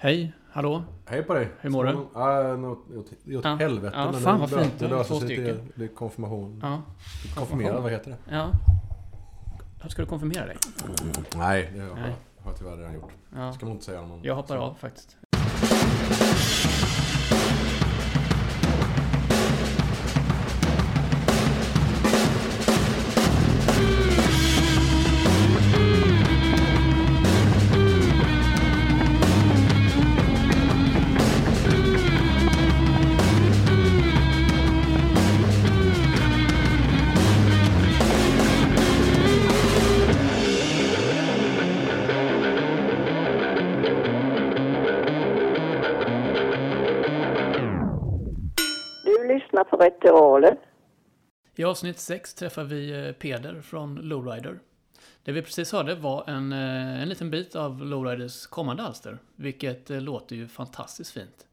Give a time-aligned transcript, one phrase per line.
[0.00, 0.82] Hej, hallå?
[1.06, 1.48] Hej på dig!
[1.60, 2.06] Hur mår du?
[2.14, 2.78] Ja, något,
[3.36, 3.96] åt, helvete.
[3.96, 4.78] Ja, men fan vad fint.
[4.78, 6.60] Det löser sig till är konfirmation.
[6.62, 6.82] Ja.
[7.34, 8.16] Konfirmerad, vad heter det?
[8.36, 8.50] ja.
[9.88, 10.56] Ska du konfirmera dig?
[11.36, 11.98] Nej, det har
[12.44, 13.12] jag tyvärr redan gjort.
[13.36, 13.52] Ja.
[13.52, 14.22] Ska man inte säga någon.
[14.22, 15.16] Jag hoppar av faktiskt.
[51.68, 54.58] Avsnitt 6 träffar vi eh, Peder från Lowrider.
[55.22, 59.90] Det vi precis hörde var en, eh, en liten bit av Lowriders kommande alster, vilket
[59.90, 61.46] eh, låter ju fantastiskt fint.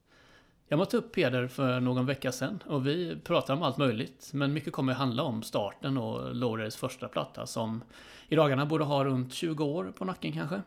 [0.68, 4.54] Jag mötte upp Peder för någon vecka sedan och vi pratade om allt möjligt, men
[4.54, 7.84] mycket kommer att handla om starten och Lowriders första platta som
[8.28, 10.62] i dagarna borde ha runt 20 år på nacken kanske.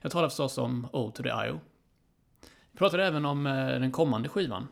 [0.00, 1.60] Jag talar förstås om O to the IO.
[2.72, 3.44] Vi pratade även om
[3.80, 4.68] den kommande skivan,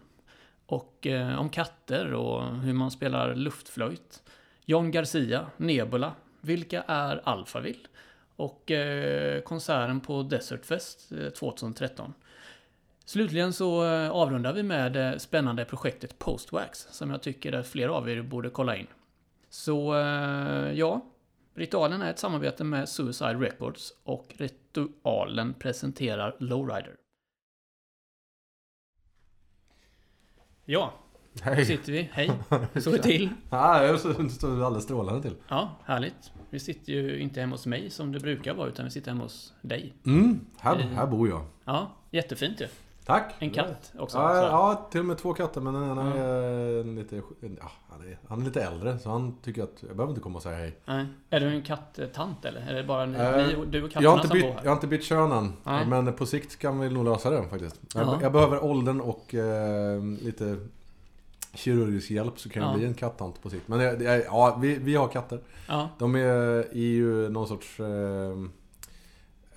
[0.66, 4.22] och eh, om katter och hur man spelar luftflöjt.
[4.64, 7.88] John Garcia, Nebula, vilka är Alphaville?
[8.36, 12.14] Och eh, konserten på Desert Fest eh, 2013.
[13.04, 17.88] Slutligen så eh, avrundar vi med det spännande projektet Postwax som jag tycker att fler
[17.88, 18.86] av er borde kolla in.
[19.48, 19.94] Så
[20.74, 21.00] ja,
[21.54, 26.96] Ritualen är ett samarbete med Suicide Records och Ritualen presenterar Lowrider.
[30.68, 30.92] Ja,
[31.32, 31.64] nu Hej!
[31.66, 32.08] sitter vi.
[32.12, 32.30] Hej,
[32.72, 33.28] hur står det till?
[33.50, 35.34] Ja, jag står står alldeles strålande till.
[35.48, 36.32] Ja, härligt.
[36.50, 39.22] Vi sitter ju inte hemma hos mig som det brukar vara, utan vi sitter hemma
[39.22, 39.92] hos dig.
[40.06, 40.86] Mm, här, Eh.
[40.86, 41.44] här bor jag.
[41.64, 42.66] Ja, jättefint ju.
[43.06, 43.34] Tack!
[43.38, 44.18] En katt också.
[44.18, 46.22] Ja, ja, till och med två katter men den ena Ja.
[46.24, 47.16] är lite...
[47.40, 50.36] Ja, han, är, han är lite äldre så han tycker att jag behöver inte komma
[50.36, 50.78] och säga hej.
[50.84, 51.06] Nej.
[51.30, 52.60] Är du en kattant eller?
[52.60, 54.60] Är det bara ni, och- du och katterna Jag som bytt, bor här?
[54.62, 55.52] jag har inte bytt kön än.
[55.64, 55.86] Nej.
[55.86, 57.80] Men på sikt kan vi nog lösa det faktiskt.
[57.94, 58.00] Ja.
[58.00, 60.56] Jag, jag behöver åldern och eh, lite
[61.54, 62.76] kirurgisk hjälp så kan jag Ja.
[62.76, 63.68] bli en kattant på sikt.
[63.68, 65.40] Men är, ja, vi, vi har katter.
[65.98, 66.20] De är,
[66.58, 67.80] är ju någon sorts...
[67.80, 67.86] Eh,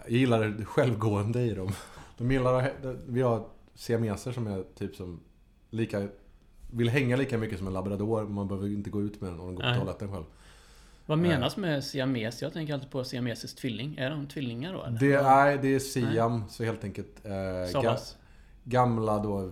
[0.03, 1.71] jag gillar självgående i dem.
[2.19, 2.71] De gillar
[3.07, 5.19] Vi har siameser som är typ som
[5.69, 6.07] lika...
[6.71, 8.23] Vill hänga lika mycket som en labrador.
[8.23, 9.79] men Man behöver inte gå ut med den om de går på Nej.
[9.79, 10.23] toaletten själv.
[11.05, 12.41] vad menas med siames?
[12.41, 13.97] Jag tänker alltid på siamesisk tvilling.
[13.97, 14.83] Är de tvillingar då?
[14.83, 14.99] Eller?
[14.99, 17.25] Det är, det är Siam, så helt enkelt.
[17.25, 17.97] Eh, ga,
[18.63, 19.51] gamla då eh,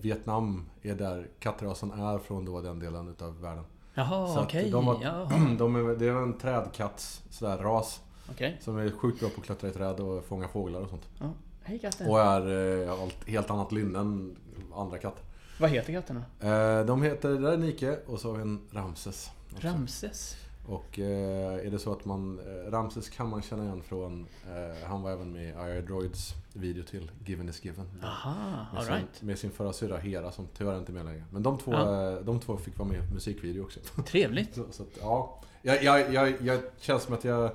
[0.00, 3.64] Vietnam är där kattrasen är från då den delen utav världen.
[3.94, 4.70] Jaha, okej.
[4.70, 8.00] de har- Jaha, De är, det är en trädkatts sådär ras.
[8.30, 8.56] okej.
[8.60, 11.08] Som är sjukt bra på att klättra i träd och fånga fåglar och sånt.
[11.20, 11.32] Ja.
[11.68, 12.08] Hej katten.
[12.10, 14.36] Och är eh, allt, helt annat lynne än
[14.74, 15.22] andra katter.
[15.60, 16.22] Vad heter katterna?
[16.40, 19.30] Eh, de heter, det där är Nike och så har vi en Ramses.
[19.54, 19.66] också.
[19.66, 20.36] Ramses?
[20.66, 24.88] Och eh, är det så att man, eh, Ramses kan man känna igen från, eh,
[24.88, 27.86] han var även med i IR Droids video till Given is Given.
[28.02, 29.22] Aha, Med sin, alright.
[29.22, 31.24] med sin förra syrra Hera som tyvärr inte är med längre.
[31.30, 32.10] Men de två, Ja.
[32.12, 33.80] eh, de två fick vara med i musikvideo också.
[34.06, 34.54] Trevligt.
[34.54, 35.40] Så, så att, ja.
[35.62, 37.50] Jag, jag, jag, jag känns som att jag...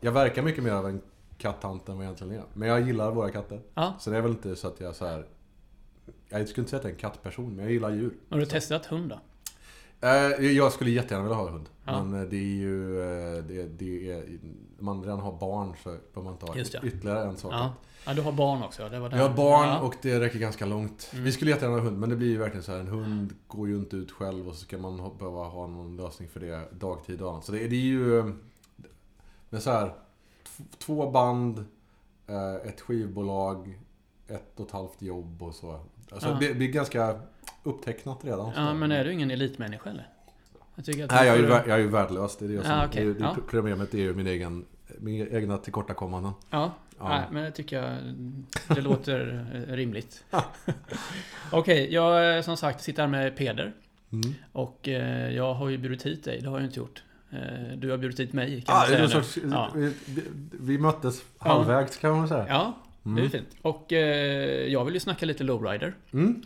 [0.00, 1.02] Jag verkar mycket mer av en
[1.42, 2.44] kattant än vad jag egentligen är.
[2.54, 3.60] Men jag gillar våra katter.
[3.74, 3.94] Ja.
[4.00, 5.26] Så det är väl inte så att jag så här.
[6.28, 8.14] Jag skulle inte säga att jag är en kattperson, men jag gillar djur.
[8.30, 9.20] Har du testat hund då?
[10.08, 11.68] Eh, jag skulle jättegärna vilja ha hund.
[11.84, 12.04] Ja.
[12.04, 13.00] Men eh, det är ju...
[13.00, 14.24] eh, Det, det är,
[14.78, 17.52] man redan har barn så behöver man inte ha Just ytterligare en sak.
[17.52, 17.74] Ja.
[18.06, 18.88] ja, du har barn också.
[18.88, 21.10] Det var Jag har barn och det räcker ganska långt.
[21.12, 21.24] Mm.
[21.24, 22.78] Vi skulle jättegärna ha hund, men det blir ju verkligen så här.
[22.80, 26.28] En hund går ju inte ut själv och så ska man behöva ha någon lösning
[26.28, 27.44] för det dagtid och annat.
[27.44, 28.32] Så det, det är ju...
[29.50, 29.94] Men så här.
[30.78, 31.64] Två band,
[32.26, 33.78] eh, ett skivbolag,
[34.28, 35.80] ett och ett halvt jobb och så.
[36.10, 36.36] Alltså Ja.
[36.40, 37.20] det, det är ganska
[37.62, 38.52] upptecknat redan.
[38.56, 40.08] Ja, men är du ingen elitmänniska eller?
[40.74, 42.36] Jag tycker att Nej, jag är, ju, jag är ju värdelös.
[42.36, 42.70] Det är det som...
[42.70, 43.04] Ja, okej.
[43.04, 43.36] det, det, Ja.
[43.50, 44.64] Problemet är ju min egen,
[44.98, 46.32] min egna tillkortakommanden.
[46.50, 47.08] Ja, Ja.
[47.08, 47.98] Nej, men det tycker jag
[48.76, 50.24] det låter eh, rimligt.
[51.52, 53.72] Okej, jag eh, som sagt sitter här med Peder.
[54.12, 54.34] Mm.
[54.52, 57.02] Och eh, jag har ju bjudit hit dig, det har jag inte gjort.
[57.32, 59.70] Eh, du har bjudit hit mig kan Ah, man säga sorts, Ja.
[59.74, 59.92] vi,
[60.60, 62.46] vi, möttes halvvägs kan man säga.
[62.48, 63.30] Ja, det är Mm.
[63.30, 63.48] fint.
[63.62, 65.94] Och eh, jag vill ju snacka lite lowrider.
[66.12, 66.42] Mm.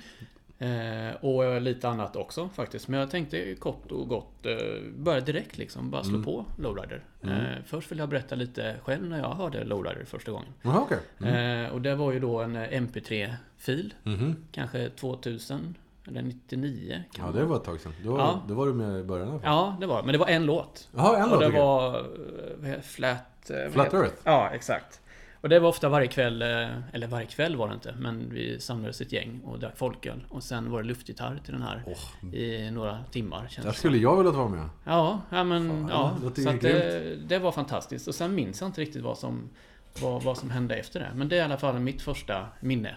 [0.59, 2.89] Eh, och lite annat också faktiskt.
[2.89, 4.57] Men jag tänkte kort och gott eh,
[4.97, 5.91] börja direkt liksom.
[5.91, 6.25] Bara slå Mm.
[6.25, 7.05] på lowrider.
[7.23, 7.37] Mm.
[7.37, 10.49] Eh, först vill jag berätta lite själv när jag hörde lowrider första gången.
[10.63, 10.99] Jaha, okej.
[11.21, 11.65] Mm.
[11.67, 13.95] Eh, och det var ju då en eh, MP3-fil.
[14.03, 14.37] Mhm.
[14.53, 15.75] Kanske 2000
[16.09, 17.03] eller 99.
[17.13, 17.93] kan Ja, det det var ett tag sedan.
[18.05, 18.43] Då, Ja.
[18.49, 19.41] då var du med i början fall.
[19.45, 20.89] Ja, det var Men det var en låt.
[20.97, 21.41] Jaha, en och låt.
[21.41, 21.61] det okej.
[21.61, 21.99] var...
[22.75, 23.51] eh, Flat...
[23.51, 24.15] eh, Flat Earth.
[24.25, 25.01] Ja, exakt.
[25.37, 26.49] Och Och det var ofta varje kväll, eh,
[26.93, 30.25] eller varje kväll var det inte, men vi samlades ett gäng och drack folköl.
[30.29, 33.39] Och sen var det luftgitarr till den här Åh, i några timmar.
[33.51, 34.69] Känns där det skulle jag vilja vara med.
[34.85, 36.31] Ja, ja men Fan, ja.
[36.35, 38.09] det Så det, det var fantastiskt.
[38.09, 39.49] Och sen minns jag inte riktigt vad som,
[40.03, 41.11] vad, vad som hände efter det.
[41.15, 42.97] Men det är i alla fall mitt första minne.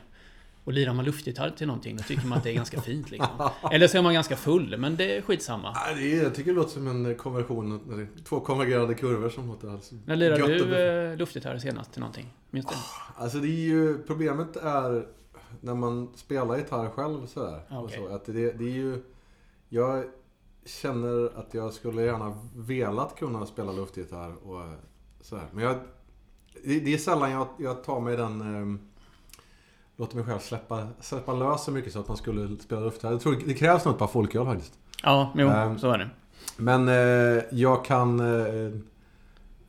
[0.69, 3.49] Och lirar man luftgitarr till någonting, då tycker man att det är ganska fint liksom.
[3.71, 5.73] Eller så är man ganska full, men det är skitsamma.
[5.73, 8.09] Nej, det är, jag tycker det låter som en konversion.
[8.23, 12.33] Två konvergerande kurvor som låter alltså När lirade du eh, luftgitarr senast till någonting?
[12.49, 12.75] Minns du?
[13.15, 15.07] Alltså det är ju, problemet är
[15.61, 17.61] när man spelar gitarr själv sådär.
[17.69, 17.97] Okej.
[17.97, 19.03] så, att det, det är ju...
[19.69, 20.03] Jag
[20.65, 24.61] känner att jag skulle gärna velat kunna spela luftgitarr och
[25.21, 25.45] sådär.
[25.51, 25.75] Men jag...
[26.63, 28.88] Det, det är sällan jag, jag tar mig den...
[29.99, 33.11] Um, låter mig själv släppa, släppa lös så mycket så att man skulle spela luftgitarr.
[33.11, 34.73] Jag tror det krävs nog ett par folköl faktiskt.
[35.03, 36.09] Ja, jo, Ehm, så är det.
[36.57, 38.19] Men eh, jag kan...
[38.19, 38.65] Eh,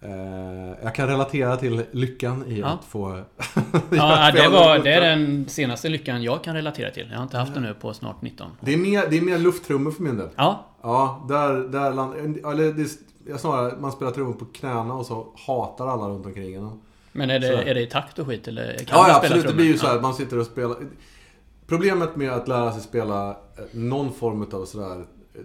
[0.00, 2.66] eh, jag kan relatera till lyckan i Ja.
[2.66, 3.08] att få...
[3.90, 7.08] Ja, det, var, det är den senaste lyckan jag kan relatera till.
[7.10, 8.50] Jag har inte haft det nu på snart 19.
[8.60, 10.28] Det är mer, det är mer lufttrummor för min del.
[10.36, 12.14] Ja, Ja, där, där land,
[12.46, 12.82] eller det
[13.32, 16.80] är, snarare, man spelar trummor på knäna och så hatar alla runt omkring en.
[17.12, 19.46] Men är det, är det i takt och skit eller kan Ja, ja absolut.
[19.46, 20.00] Det blir ju så här, Ja.
[20.00, 20.76] man sitter och spelar.
[21.66, 23.36] Problemet med att lära sig spela eh,
[23.72, 25.04] någon form av sådär
[25.34, 25.40] eh,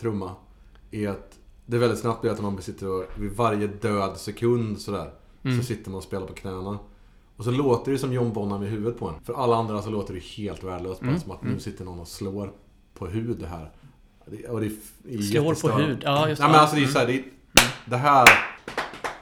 [0.00, 0.30] trumma
[0.90, 5.10] är att det väldigt snabbt blir att man sitter och vid varje död sekund sådär
[5.44, 5.58] Mm.
[5.60, 6.78] så sitter man och spelar på knäna.
[7.36, 9.14] Och så låter det som John Bonham i huvudet på en.
[9.24, 11.02] För alla andra så låter det helt värdelöst.
[11.02, 11.54] Mm, som att mm.
[11.54, 12.52] nu sitter någon och slår
[12.94, 13.70] på hud här.
[14.26, 14.72] Det, och det är,
[15.08, 16.02] är Slår på hud.
[16.04, 16.52] Ja, just Nej det.
[16.52, 16.92] men alltså det är Mm.
[16.92, 17.24] så här, det,
[17.84, 18.28] det här...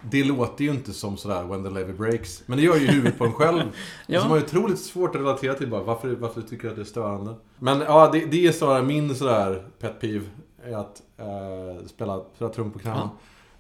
[0.03, 2.43] Det låter ju inte som sådär When the Levy Breaks.
[2.47, 3.63] Men det gör ju huvudet på en själv.
[4.07, 4.21] Ja.
[4.21, 6.77] Så man har ju otroligt svårt att relatera till bara varför, varför tycker du att
[6.77, 7.35] det är störande?
[7.59, 10.25] Men ja, det, det är sådär min sådär pet peeve.
[10.65, 13.11] Är att eh, spela, spela trum på knäna.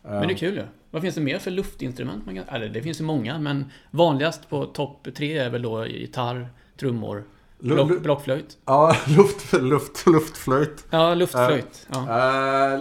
[0.04, 0.62] Eh, Men det är kul ju.
[0.90, 2.26] Vad finns det mer för luftinstrument?
[2.26, 5.86] Man kan, eller det finns ju många, men vanligast på topp tre är väl då
[5.86, 6.48] gitarr,
[6.80, 7.24] trummor,
[7.58, 8.56] block, blockflöjt.
[8.64, 10.86] Ja, luft, luft, luftflöjt.
[10.90, 11.86] Ja, luftflöjt.
[11.92, 11.98] Ja.
[12.00, 12.80] Eh,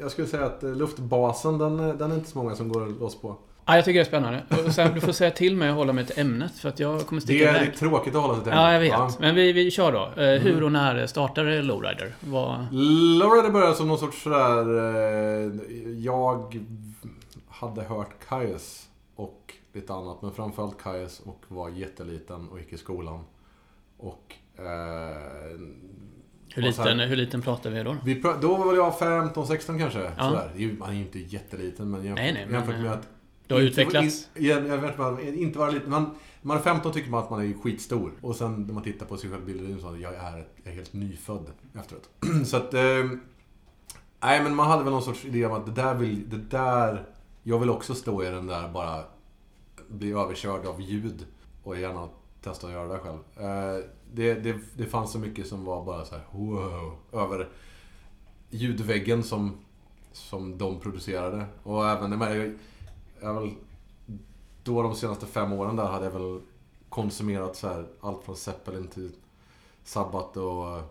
[0.00, 3.20] jag skulle säga att eh, luftbasen, den, den är inte så många som går loss
[3.20, 3.36] på.
[3.66, 4.42] ja, jag tycker det är spännande.
[4.66, 7.06] Och sen, du får säga till mig och hålla mig till ämnet, för att jag
[7.06, 7.68] kommer sticka det iväg.
[7.68, 8.90] är tråkigt att hålla sig till Ja, jag vet.
[8.92, 9.10] Ja.
[9.20, 10.22] Men vi, vi kör då.
[10.22, 12.14] Eh, Hur och när startade Lowrider?
[12.20, 12.66] Vad...
[13.18, 14.78] Lowrider började som någon sorts sådär...
[15.46, 15.52] Eh,
[15.98, 16.66] jag
[17.48, 18.86] hade hört Kaius
[19.16, 20.22] och lite annat.
[20.22, 23.20] Men framförallt Kaius och var jätteliten och gick i skolan.
[24.02, 24.34] Och...
[24.58, 24.64] Eh,
[26.54, 27.96] Hur så här- liten, hur liten pratar vi då?
[28.04, 30.12] vi, pra- då var jag 15-16 kanske.
[30.18, 30.28] Ja.
[30.30, 30.50] Sådär.
[30.56, 32.86] Det är ju- Man är ju inte jätteliten men jämfört, Nej, nej, men, jämfört med
[32.86, 33.08] eh, att...
[33.46, 34.28] Du har inte- utvecklats.
[34.34, 35.90] In, jag, vet bara, inte vara liten.
[35.90, 36.10] Man, när
[36.42, 38.12] man är 15 tycker man att man är skitstor.
[38.20, 40.76] Och sen när man tittar på sig själv i bilden så jag är, jag är
[40.76, 41.46] helt nyfödd
[41.80, 42.08] efteråt.
[42.46, 42.74] så att...
[42.74, 42.80] Eh,
[44.22, 46.30] nej men man hade väl någon sorts idé om att det där vill...
[46.30, 47.06] Det där...
[47.42, 49.04] Jag vill också stå i den där bara...
[49.88, 51.26] Bli överkörd av ljud.
[51.62, 52.08] Och gärna
[52.42, 53.18] testa att göra det själv.
[53.36, 56.96] Eh, det, det, det fanns så mycket som var bara så här wow.
[57.12, 57.48] Över
[58.50, 59.58] ljudväggen som,
[60.12, 61.46] som de producerade.
[61.62, 62.54] Och även, jag jag,
[63.20, 63.54] jag väl,
[64.62, 66.40] då de senaste fem åren där hade jag väl
[66.88, 69.12] konsumerat så här, allt från Zeppelin till
[69.84, 70.84] Sabbath och eh,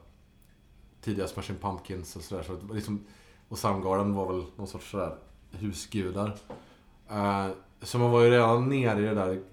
[1.01, 2.43] tidiga Smashing Pumpkins och sådär.
[2.43, 3.05] Så liksom,
[3.49, 5.15] och Soundgarden var väl någon sorts sådär
[5.51, 6.35] husgudar.
[7.09, 7.47] Eh,
[7.81, 9.43] så man var ju redan nere i det där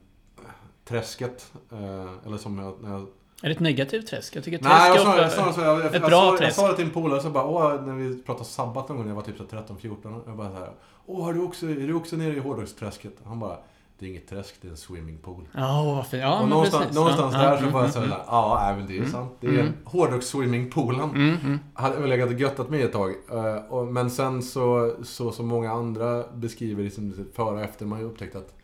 [0.88, 1.52] träsket.
[1.73, 3.00] Eh, eller som jag, när jag
[3.43, 4.37] Är det ett negativt träsk?
[4.37, 5.61] Jag tycker Nej, jag är sa, snarare så.
[5.61, 7.83] Jag, jag, ett jag, bra sa, jag sa det till en polare så bara, åh,
[7.87, 10.21] när vi pratade sabbat någon gång när jag var typ så 13-14.
[10.26, 10.71] Jag bara så här,
[11.07, 13.12] åh, har du också, är du också nere i hårdrocksträsket?
[13.25, 13.57] Han bara,
[13.99, 15.49] det är inget träsk, det är en swimmingpool.
[15.52, 16.23] Ja, vad fint.
[16.23, 16.97] Ja, och någonstans, precis.
[16.97, 18.92] någonstans ja, där ja, så var jag mm, så här, mm, ja, nej, men det
[18.92, 19.11] är Mm.
[19.12, 19.33] sant.
[19.40, 19.73] Det är Mm.
[19.85, 21.11] hårdrocksswimmingpoolen.
[21.11, 21.59] Mm, mm.
[21.75, 23.11] Hade väl legat och göttat mig ett tag.
[23.11, 28.04] Eh, men sen så, så som många andra beskriver liksom före och efter, man har
[28.04, 28.54] ju upptäckt att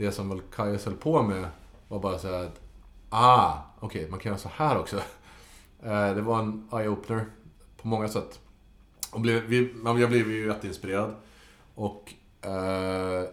[0.00, 1.48] det som väl Kajus höll på med
[1.88, 2.60] var bara såhär att
[3.10, 4.96] Ah, okej, man kan göra så här också.
[5.82, 7.24] Eh, det var en eye-opener
[7.82, 8.40] på många sätt.
[9.12, 11.14] Och blev, vi, man- jag blev ju jätteinspirerad.
[11.74, 13.24] Och eh,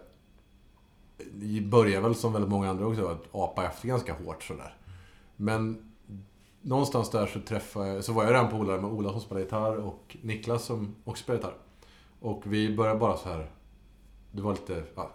[1.34, 4.76] det började väl som väldigt många andra också att apa efter ganska hårt sådär.
[5.36, 5.92] Men
[6.62, 9.76] någonstans där så träffade jag, så var jag redan polare med Ola som spelar gitarr
[9.78, 11.56] och Niklas som också spelar gitarr.
[12.20, 13.52] Och vi började bara så här.
[14.32, 15.12] Det var lite, ja,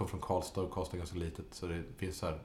[0.00, 2.38] kom från Karlstad och Karlstad är ganska litet så det finns så här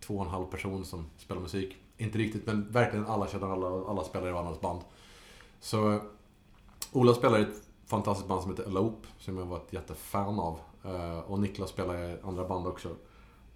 [0.00, 1.76] två och en halv person som spelar musik.
[1.96, 4.80] Inte riktigt men verkligen alla känner alla, alla spelar i varandras band.
[5.60, 6.00] Så
[6.92, 10.58] Ola spelar i ett fantastiskt band som heter Elope som jag var ett jättefan av.
[10.84, 12.88] Eh, Och Niklas spelar i andra band också.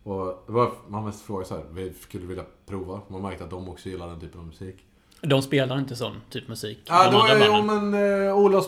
[0.02, 3.00] Och det var, man mest frågade så här, vi skulle vilja prova.
[3.08, 4.86] Man märkte att de också gillar den typen av musik.
[5.20, 6.78] De spelar inte sån typ musik.
[6.84, 7.90] Ja, de då banden.
[7.90, 8.62] men uh, Ola...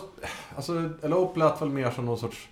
[0.55, 2.49] Alltså, Elope lät väl mer som någon sorts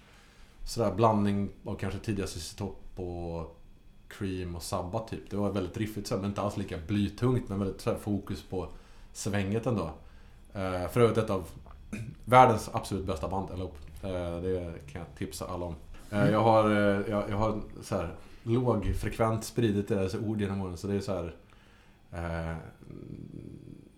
[0.65, 3.59] sådär blandning av kanske tidiga Cissi Topp och
[4.07, 5.29] Cream och Sabbath typ.
[5.29, 7.97] Det var väldigt riffigt så här, men inte alls lika blytungt men väldigt så här,
[7.97, 8.67] fokus på
[9.13, 9.91] svänget ändå.
[10.53, 11.49] Eh, för övrigt ett av
[12.25, 13.77] världens absolut bästa band, Elope.
[14.03, 15.75] Eh, det kan jag tipsa alla om.
[16.11, 20.77] Eh, jag har, eh, jag, jag har så här, lågfrekvent spridit deras ord genom åren
[20.77, 21.35] så det är så här.
[22.11, 22.57] Eh,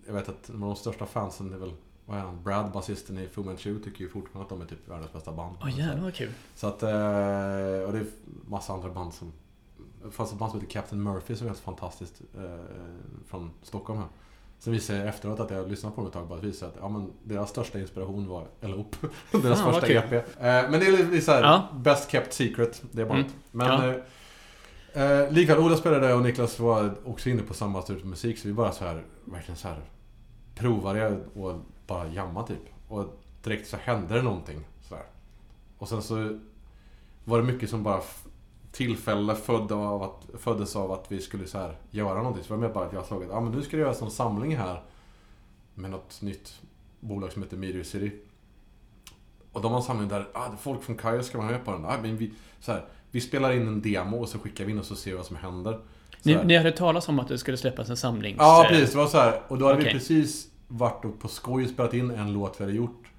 [0.06, 1.72] jag vet att de största fansen är väl
[2.06, 2.42] vad är han?
[2.42, 5.56] Brad, basisten i Fu Manchu, tycker ju fortfarande att de är typ världens bästa band.
[5.62, 6.30] Åh jävlar vad kul.
[6.54, 8.06] Så att, eh, och det är
[8.48, 9.32] massa andra band som...
[10.04, 12.42] Det fanns ett band som heter Captain Murphy som är helt fantastiskt eh,
[13.26, 14.08] från Stockholm här.
[14.58, 16.74] Sen visade jag efteråt att jag lyssnat på dem ett tag bara att visa att
[16.80, 18.96] ja, men deras största inspiration var Elope.
[19.42, 19.88] deras Fan, första.
[19.88, 20.12] EP.
[20.12, 21.68] Eh, men det är lite såhär, Ja.
[21.76, 23.26] best kept secret, det bandet.
[23.26, 23.36] Mm.
[23.50, 23.94] Men Ja.
[24.92, 28.38] eh, eh, likväl, Ola spelade och Niklas var också inne på samma typ av musik
[28.38, 29.80] så vi bara så här verkligen så här
[30.54, 31.54] provade och
[31.86, 32.62] bara jamma typ.
[32.88, 34.64] Och direkt så hände det någonting.
[34.88, 35.04] Så här.
[35.78, 36.38] Och sen så
[37.24, 38.00] var det mycket som bara
[38.72, 42.44] tillfälle födde av att, föddes av att vi skulle så här göra någonting.
[42.44, 44.02] Så var det mer bara att jag såg att ah, men nu ska det göras
[44.02, 44.82] en samling här
[45.74, 46.60] med något nytt
[47.00, 48.12] bolag som heter Media City.
[49.52, 51.84] Och de har en samling där ah, folk från Kaja ska vara med på den.
[51.84, 54.78] Ah, men vi, så här, vi spelar in en demo och så skickar vi in
[54.78, 55.80] och så ser vi vad som händer.
[56.22, 58.36] Ni, ni hade talat om att det skulle släppas en samling.
[58.38, 58.90] Ja, precis.
[58.90, 59.42] Det var så här.
[59.48, 59.92] Och då hade Okej.
[59.92, 63.10] vi precis varit och på skoj och spelat in en låt vi hade gjort.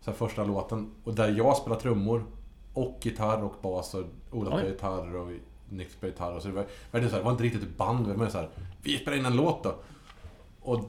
[0.00, 0.90] Så här, första låten.
[1.04, 2.24] Och där jag spelar trummor
[2.74, 5.28] och gitarr och bas och Ola spelar gitarr och
[5.68, 6.32] Nick spelar gitarr.
[6.32, 8.18] Och så det var, verkligen så här, det var inte riktigt ett band.
[8.18, 8.48] Mer så här,
[8.82, 9.74] vi spelar in en låt då.
[10.60, 10.80] Och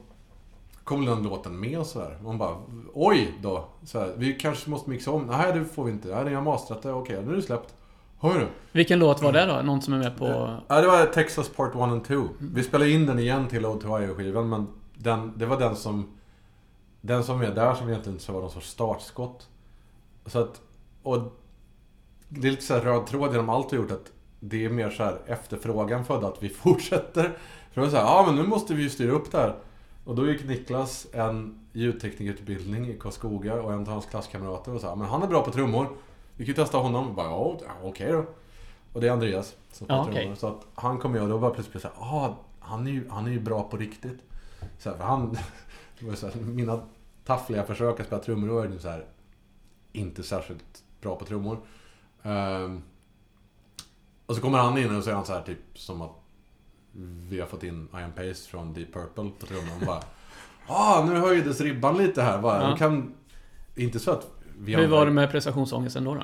[0.84, 2.17] kom den låten med och sådär.
[2.24, 2.57] Man bara,
[2.93, 3.65] oj då.
[3.84, 5.25] Så här, vi kanske måste mixa om.
[5.25, 6.07] Nej, det får vi inte.
[6.07, 6.93] Nej, ni har mastrat det.
[6.93, 7.75] Okej, nu är det släppt.
[8.19, 8.48] Hör du?
[8.72, 9.62] Vilken låt var det då?
[9.62, 10.57] Någon som är med på...
[10.67, 12.24] Ja, det var Texas Part 1 and 2.
[12.38, 14.67] Vi spelade in den igen till Ode to Ohio-skivan, men
[14.98, 16.18] den, det var den som...
[17.02, 19.50] Den som är där som egentligen så var någon sorts startskott.
[20.25, 20.62] Så att...
[21.04, 21.20] Och...
[22.30, 24.70] Det är lite så här röd tråd genom allt vi har gjort att det är
[24.70, 27.24] mer så här efterfrågan födda att vi fortsätter.
[27.72, 29.56] För det var så ja men nu måste vi ju styra upp det här.
[30.06, 34.96] Och då gick Niklas en ljudteknikerutbildning i Karlskoga och en av hans klasskamrater och sa
[34.96, 35.88] men han är bra på trummor.
[36.38, 37.08] Vi kan ju testa honom.
[37.08, 38.25] Och bara, ja, okej då.
[38.94, 40.36] Och det är Andreas som spelar Ja, trummor.
[40.36, 43.10] Så att han kom med och då var plötsligt så här, ah, han är ju,
[43.10, 44.20] han är ju bra på riktigt.
[44.79, 45.38] Så här, för han,
[46.15, 46.79] så här, mina
[47.25, 49.05] taffliga försök att spela trummor, var det så här,
[49.91, 51.57] inte särskilt bra på trummor.
[52.24, 52.81] Ehm,
[54.25, 56.12] och så kommer han in och så är han så här typ som att
[57.29, 59.72] vi har fått in Iron Pace från Deep Purple på trummor.
[59.81, 60.01] Och bara,
[60.67, 62.41] ah, nu höjdes ribban lite här.
[62.41, 62.72] Bara, Ja.
[62.74, 63.13] vi kan,
[63.75, 66.13] inte så att vi Hur var det med prestationsångesten då?
[66.13, 66.24] då?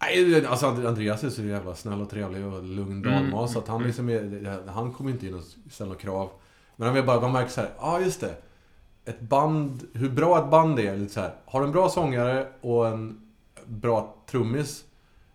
[0.00, 3.68] Nej, alltså Andreas är så jävla snäll och trevlig och lugn Mm, dalmas så att
[3.68, 6.30] han liksom är, Han kommer inte in och ställer några krav.
[6.76, 8.34] Men han vill bara, man märker så här, ja ah, just det.
[9.04, 11.34] Ett band, hur bra ett band är, lite så här.
[11.44, 13.32] Har du en bra sångare och en
[13.66, 14.84] bra trummis,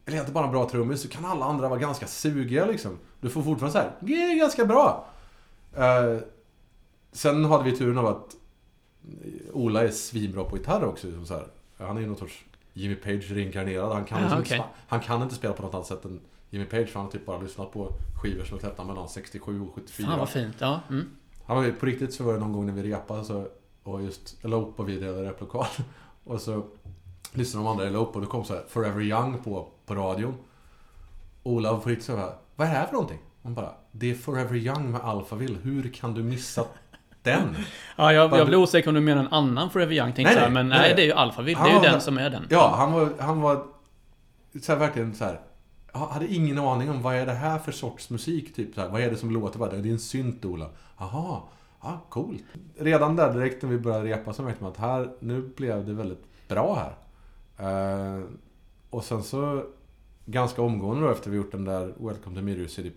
[0.05, 2.99] eller inte bara en bra trummis, så kan alla andra vara ganska sugiga liksom.
[3.21, 5.05] Du får fortfarande så här, det är ganska bra.
[5.75, 6.17] Eh,
[7.11, 8.35] sen hade vi turen av att
[9.53, 11.07] Ola är svinbra på gitarr också.
[11.07, 11.47] Liksom så här.
[11.77, 13.91] Han är ju någon sorts Jimmy Page reinkarnerad.
[13.93, 14.63] Han kan, Ja, liksom, okej.
[14.87, 16.87] han kan inte spela på något annat sätt än Jimmy Page.
[16.87, 20.07] För han har typ bara lyssnat på skivor som är släppta mellan 67 och 74.
[20.07, 20.55] Fan vad fint.
[20.59, 20.81] Ja.
[20.89, 21.09] Mm.
[21.47, 23.47] Han var ju, på riktigt så var det någon gång när vi repade så,
[23.83, 25.65] och just Elope och vi delade replokal.
[26.23, 26.63] Och så
[27.33, 30.35] lyssnade de andra Elope och det kom så här Forever Young på, på radion.
[31.43, 33.19] Ola var på riktigt så här, vad är det här för någonting?
[33.43, 35.57] Han bara, det är Forever Young med Alphaville.
[35.63, 36.65] Hur kan du missa
[37.23, 37.55] den?
[37.95, 40.13] Ja, jag, Bara- jag blev osäker om du menar en annan Forever Young.
[40.13, 40.79] Tänkte Nej, nej, men nej.
[40.79, 41.59] nej, det är ju Alphaville.
[41.63, 42.47] Det är ju var- den som är den.
[42.49, 43.63] Ja, han var, han var
[44.61, 45.39] så här, verkligen så här.
[45.93, 48.55] Jag hade ingen aning om vad är det här för sorts musik.
[48.55, 49.59] Typ så här, vad är det som låter?
[49.59, 50.69] Bara, det är en synt, Ola.
[50.97, 51.41] Jaha,
[51.81, 52.43] ja, coolt.
[52.77, 55.93] Redan där direkt när vi började repa så märkte man att här, nu blev det
[55.93, 56.93] väldigt bra
[57.55, 58.15] här.
[58.17, 58.23] Eh,
[58.89, 59.63] och sen så,
[60.25, 62.91] ganska omgående då efter vi gjort den där Welcome to Mirror City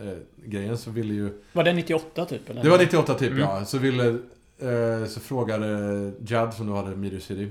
[0.00, 2.50] eh, grejen så ville ju Var det 98 typ?
[2.50, 2.62] Eller?
[2.62, 3.42] det var 98 typ Mm.
[3.42, 3.64] ja.
[3.64, 4.18] Så ville...
[4.58, 7.50] Eh, så frågade Jad som då hade Media City.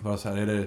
[0.00, 0.66] Bara så här, är det...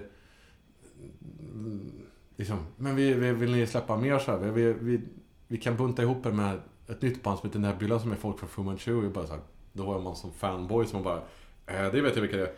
[2.40, 4.38] Liksom, men vi, vi, vill ni släppa mer så här?
[4.38, 5.02] Vi, vi, vi,
[5.48, 8.40] vi kan bunta ihop er med ett nytt band som heter Nebula som är folk
[8.40, 9.06] från Fu Manchu.
[9.06, 9.42] Och bara så här,
[9.74, 11.22] då var man som fanboy som bara...
[11.68, 12.54] Eh, det vet jag vilka det är.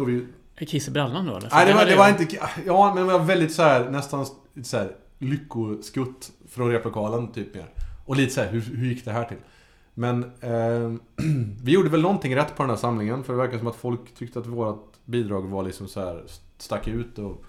[0.00, 0.26] Och vi,
[0.66, 1.48] Kiss i brallan då eller?
[1.52, 2.36] Nej, det var, det var inte...
[2.66, 4.26] Ja, men det var väldigt så här, nästan
[4.62, 7.66] så här, lyckoskutt från replokalen, typ mer.
[8.06, 9.38] Och lite så här, hur, hur gick det här till?
[9.94, 10.92] Men eh,
[11.62, 14.14] vi gjorde väl någonting rätt på den här samlingen, för det verkar som att folk
[14.14, 16.24] tyckte att vårt bidrag var liksom så här,
[16.58, 17.44] stack ut och...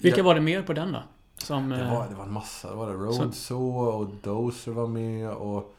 [0.00, 1.02] Vilka Ja, var det mer på den då?
[1.38, 1.68] Som...
[1.68, 2.70] det, eh, var, det var en massa.
[2.70, 5.76] Det var det Road Så och Dozer var med och...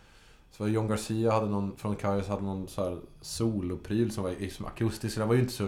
[0.57, 4.31] Så var John Garcia hade någon, från Kairos hade någon så här solopryl som var
[4.39, 5.13] liksom akustisk.
[5.13, 5.67] Så det var ju inte så...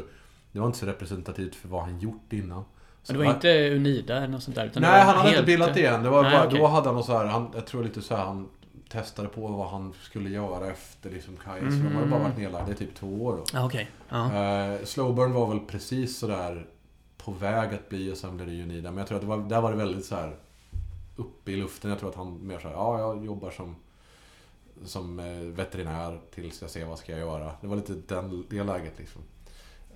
[0.52, 2.64] Det var inte så representativt för vad han gjort innan.
[3.08, 4.72] Men det var inte Unida eller något sånt där?
[4.74, 6.04] Det Nej, han hade helt- inte bildat igen.
[6.04, 6.60] Det var Nej, bara, okej.
[6.60, 8.48] Då hade han något så här, han, jag tror lite så här, han
[8.90, 11.64] testade på vad han skulle göra efter liksom Kajs.
[11.64, 13.44] För de har ju bara varit nedlagda i typ två år då.
[13.54, 13.92] Ja, okej.
[14.10, 14.34] Ja.
[14.34, 16.66] Eh, Slowburn var väl precis sådär
[17.26, 18.90] på väg att bli och sen blev det Unida.
[18.92, 20.36] Men jag tror att det var, där var det väldigt så här
[21.16, 21.90] uppe i luften.
[21.90, 23.76] Jag tror att han mer såhär, ja jag jobbar som,
[24.86, 25.26] som eh,
[25.56, 27.52] veterinär tills jag ser vad ska jag göra.
[27.62, 29.22] Det var lite den, det läget liksom.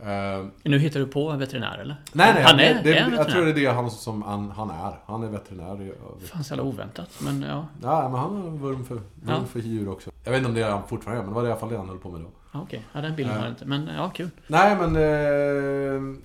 [0.02, 1.96] Eh, Nu hittar du på en veterinär eller?
[2.14, 4.52] nej nej, han är, det, det, är jag tror det är det han som han,
[4.52, 4.94] han är.
[5.06, 5.76] Han är veterinär.
[6.20, 7.10] Det- Fan så jävla oväntat.
[7.24, 9.46] Men ja, Ja, men han har en vurm för, vurm Ja.
[9.46, 10.12] för djur också.
[10.24, 11.70] Jag vet inte om det är han fortfarande men det var det i alla fall
[11.70, 12.60] det han höll på med då.
[12.60, 12.86] okej.
[12.94, 13.40] Ja, den bilden Ja.
[13.40, 13.66] har jag inte.
[13.66, 14.30] Men ja, kul.
[14.48, 14.96] Nej, men...
[14.96, 16.18] Eh,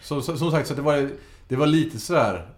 [0.00, 1.10] så, så, som sagt, så det var,
[1.48, 2.54] det var lite sådär...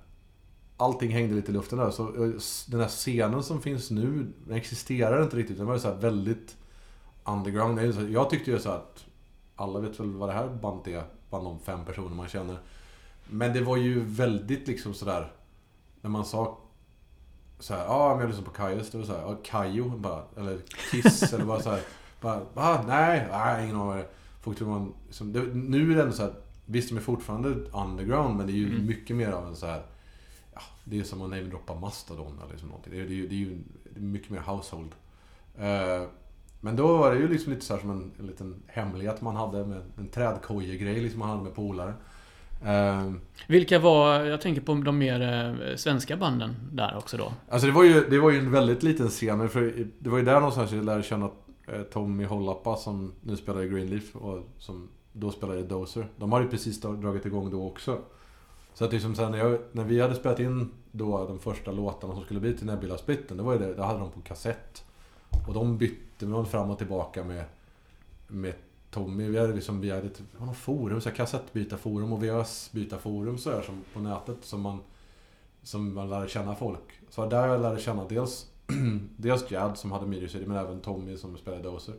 [0.76, 1.90] Allting hängde lite i luften där.
[1.90, 2.30] Så eh,
[2.68, 5.58] den här scenen som finns nu, den existerar inte riktigt.
[5.58, 6.56] Den var ju så här väldigt
[7.24, 8.10] underground.
[8.10, 9.04] Jag tyckte ju så att
[9.56, 12.56] alla vet väl vad det här bandet är, bland de fem personer man känner.
[13.28, 15.32] Men det var ju väldigt liksom sådär...
[16.00, 16.58] När man sa
[17.58, 20.22] så här, ja men jag lyssnar på Kajos, det var såhär, ja ah, Kajo bara,
[20.36, 20.58] eller
[20.90, 21.80] Kiss, eller bara såhär,
[22.20, 24.08] bara, ah, nej, nej, ingen aning vad det är.
[24.40, 26.32] Folk tror man, liksom, det, nu är det ändå såhär,
[26.66, 28.86] visst de är fortfarande underground, men det är ju Mm.
[28.86, 29.82] mycket mer av en så här.
[30.54, 32.92] ja, det är som att namedroppa Mastodon eller liksom någonting.
[32.92, 33.58] Det är, det är, ju- det är ju
[33.94, 34.90] det är mycket mer household.
[35.58, 36.02] Eh,
[36.60, 39.36] men då var det ju liksom lite så här som en, en liten hemlighet man
[39.36, 41.94] hade med en trädkojegrej liksom man hade med polare.
[42.64, 43.12] Eh,
[43.48, 47.32] Vilka var, jag tänker på de mer eh, svenska banden där också då.
[47.48, 49.48] Alltså det var ju, det var ju en väldigt liten scen.
[49.48, 51.30] För det var ju där någonstans jag lärde känna
[51.92, 56.08] Tommy Hollappa som nu spelar i Greenleaf och som då spelade Dozer.
[56.16, 57.98] De hade ju precis dragit igång då också.
[58.74, 62.14] Så att liksom sen när, jag, när vi hade spelat in då de första låtarna
[62.14, 64.84] som skulle bli till Nebula-splitten, Det var det, det hade de på kassett.
[65.48, 67.44] Och de bytte man fram och tillbaka med,
[68.28, 68.54] med
[68.90, 69.28] Tommy.
[69.28, 73.50] Vi hade liksom, vi hade ett, det var forum, så här kassettbytarforum och VHS-bytarforum så
[73.50, 74.78] här, som på nätet som man
[75.62, 77.00] som man lärde känna folk.
[77.10, 78.46] Så där jag lärde känna dels,
[79.16, 81.94] dels Jad som hade Media City men även Tommy som spelade Dozer.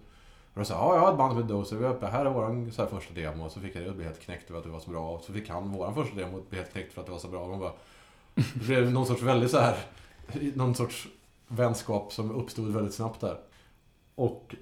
[0.54, 2.30] Och då sa ja jag har ett band som heter Dozer, vi uppe, här är
[2.30, 3.46] våran så här första demo.
[3.46, 5.12] Och så fick jag det blev helt knäckt över att det var så bra.
[5.16, 7.20] Och så fick han våran första demo och blev helt knäckt för att det var
[7.20, 7.42] så bra.
[7.42, 7.74] Och man bara,
[8.36, 9.78] det blev någon sorts väldigt så här,
[10.56, 11.08] någon sorts
[11.48, 13.38] vänskap som uppstod väldigt snabbt där.
[14.16, 14.56] Och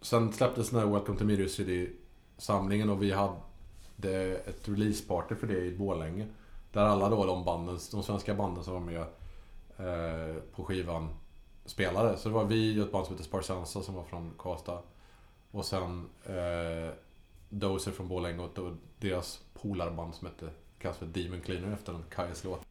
[0.00, 1.92] sen släpptes den här Welcome to Media City
[2.38, 6.26] samlingen och vi hade ett releaseparty för det i Borlänge.
[6.72, 9.00] Där alla då de banden, de svenska banden som var med
[9.76, 11.08] eh, på skivan
[11.64, 12.16] spelade.
[12.16, 14.78] Så det var vi och ett band som heter Sparsansa som var från Karlstad.
[15.50, 16.94] Och sen eh,
[17.48, 22.44] Dozer från Borlänge och deras polarband som hette, kallas för Demon Cleaner efter en Kajas
[22.44, 22.66] låt.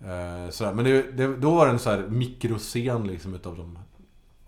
[0.00, 0.74] Eh, sådär.
[0.74, 3.78] Men det, det, då var det en så här mikroscen liksom utav dem.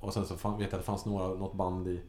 [0.00, 2.00] Och sen så fan, vet jag att det fanns några, något band i,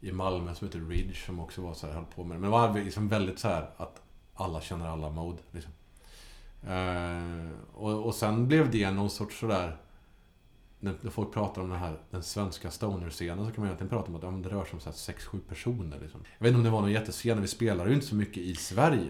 [0.00, 2.40] i Malmö som heter Ridge som också var så här, höll på med det.
[2.40, 4.02] Men det var liksom väldigt så här att
[4.34, 5.38] alla känner alla mode.
[5.50, 5.72] Liksom.
[6.68, 9.76] Eh, och, och sen blev det någon sorts sådär...
[10.84, 14.16] När, folk pratar om den här den svenska stoner-scenen så kan man egentligen prata om
[14.16, 15.98] att ja, det rör sig om så här 6-7 personer.
[16.02, 16.20] Liksom.
[16.38, 18.54] Jag vet inte om det var någon jättescen, vi spelar ju inte så mycket i
[18.54, 19.00] Sverige.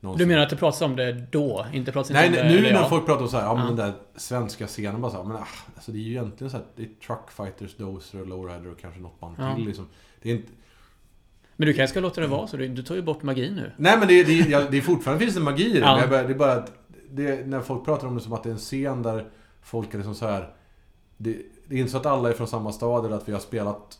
[0.00, 0.28] Du Någonsin.
[0.28, 1.66] menar att det pratas om det då?
[1.72, 2.54] Inte pratas inte Nej, om det...
[2.54, 2.88] nu när ja.
[2.88, 5.36] folk pratar om så här, ja men den där svenska scenen bara så här, men
[5.36, 8.78] ah, alltså det är ju egentligen så här, det är Truckfighters, Dozer och Lowrider och
[8.80, 9.54] kanske något band Ja.
[9.54, 9.86] till liksom.
[10.22, 10.52] Det är inte...
[11.56, 12.56] Men du kanske ska låta det vara så?
[12.56, 13.72] Du, du tar ju bort magin nu.
[13.76, 15.78] Nej men det, är- det, ja, det är fortfarande finns det magi i det.
[15.78, 15.94] Ja.
[16.08, 16.72] Men jag det är bara att
[17.10, 19.26] det, när folk pratar om det som att det är en scen där
[19.62, 20.52] folk är liksom så här.
[21.16, 23.40] Det, det är inte så att alla är från samma stad eller att vi har
[23.40, 23.98] spelat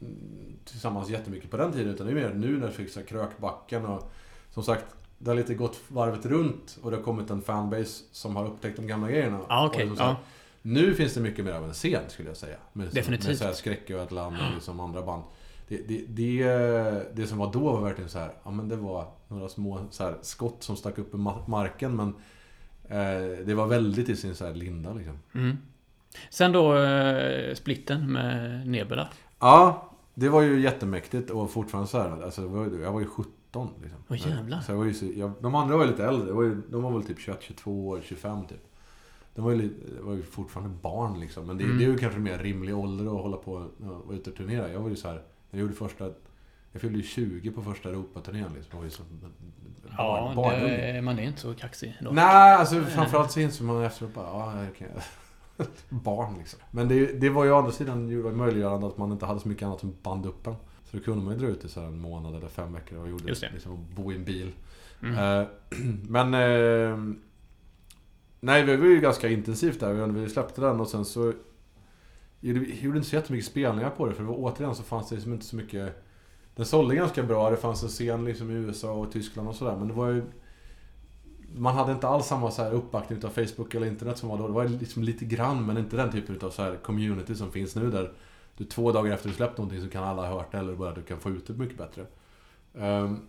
[0.00, 1.94] mm, tillsammans jättemycket på den tiden.
[1.94, 4.12] Utan det är mer nu när så här Krökbacken och
[4.50, 4.84] som sagt
[5.18, 8.76] det har lite gått varvet runt och det har kommit en fanbase som har upptäckt
[8.76, 9.38] de gamla grejerna.
[9.38, 9.46] Och
[9.96, 10.16] så här, ja.
[10.62, 12.56] Nu finns det mycket mer av en scen skulle jag säga.
[12.72, 13.28] Med, Definitivt.
[13.28, 15.22] Med så här Skräcködlan och liksom andra band.
[15.68, 16.44] Det, det, det,
[17.14, 20.14] det som var då var verkligen så här, ja men det var några små så
[20.22, 22.08] skott som stack upp i ma- marken men
[22.88, 25.18] eh, det var väldigt i sin så här linda liksom.
[25.34, 25.56] Mm.
[26.30, 29.08] Sen då eh, splitten med Nebula.
[29.38, 32.42] Ja, det var ju jättemäktigt och fortfarande så här, alltså,
[32.82, 33.98] jag var ju 17 liksom.
[34.08, 34.60] Åh, jävlar.
[34.60, 36.82] Så jag var ju, så- jag, de andra var ju lite äldre, var ju, de
[36.82, 38.64] var väl typ 21, 22 år, 25 typ.
[39.34, 41.46] De var ju, lite, var ju fortfarande barn liksom.
[41.46, 41.78] Men det, Mm.
[41.78, 43.70] det är ju kanske mer rimlig ålder att hålla på och
[44.06, 44.72] vara ute och turnera.
[44.72, 46.10] Jag var ju så här, jag gjorde första...
[46.72, 48.70] Jag fyllde ju 20 på första Europaturnén liksom.
[48.70, 49.02] Jag var ju så
[49.96, 50.92] Ja, barn, barnunge.
[50.92, 52.10] det, man är inte så kaxig då.
[52.10, 54.88] Nej, alltså framförallt så insåg man efteråt bara, ja, jag kan...
[55.88, 56.60] Barn liksom.
[56.70, 59.48] Men det, det var ju å andra sidan ju möjliggörande att man inte hade så
[59.48, 60.54] mycket annat som band upp en.
[60.90, 62.98] Så då kunde man ju dra ut i så här en månad eller fem veckor
[62.98, 63.50] och gjorde Just det.
[63.52, 64.52] liksom bo i en bil.
[65.02, 65.40] Mm.
[65.40, 65.46] Eh,
[66.08, 66.34] men...
[66.34, 67.14] Eh,
[68.40, 70.06] nej, det var ju ganska intensivt där.
[70.06, 71.32] Vi släppte den och sen så...
[72.40, 75.08] Gjorde, vi gjorde inte så jättemycket spelningar på det för det var, återigen så fanns
[75.08, 76.04] det liksom inte så mycket...
[76.56, 77.50] Den sålde ganska bra.
[77.50, 79.76] Det fanns en scen liksom i USA och Tyskland och sådär.
[79.76, 80.22] Men det var ju...
[81.56, 84.46] man hade inte alls samma så här uppbackning utav Facebook eller internet som var då.
[84.46, 87.76] Det var liksom lite grann, men inte den typen av så här community som finns
[87.76, 88.12] nu där
[88.56, 90.94] du två dagar efter du släppt någonting så kan alla ha hört det eller bara
[90.94, 92.06] du kan få ut det mycket bättre.
[92.72, 93.20] Um,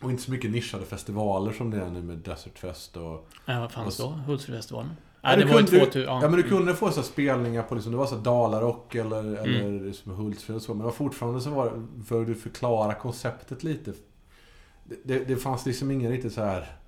[0.00, 3.28] och inte så mycket nischade festivaler som det är nu med Desert Fest och...
[3.46, 4.08] Ja, vad fanns då?
[4.08, 4.90] Hultsfredsfestivalen?
[5.22, 6.22] Ja, det var kunde, 2000, ja.
[6.22, 6.28] ja.
[6.28, 9.66] men du kunde få så spelningar på liksom, det var så Dalarock eller, mm.
[9.66, 10.72] eller liksom Hultsfred och så.
[10.72, 13.92] Men det var fortfarande så var för att förklara konceptet lite.
[14.84, 16.78] Det, det, det fanns liksom ingen riktigt så här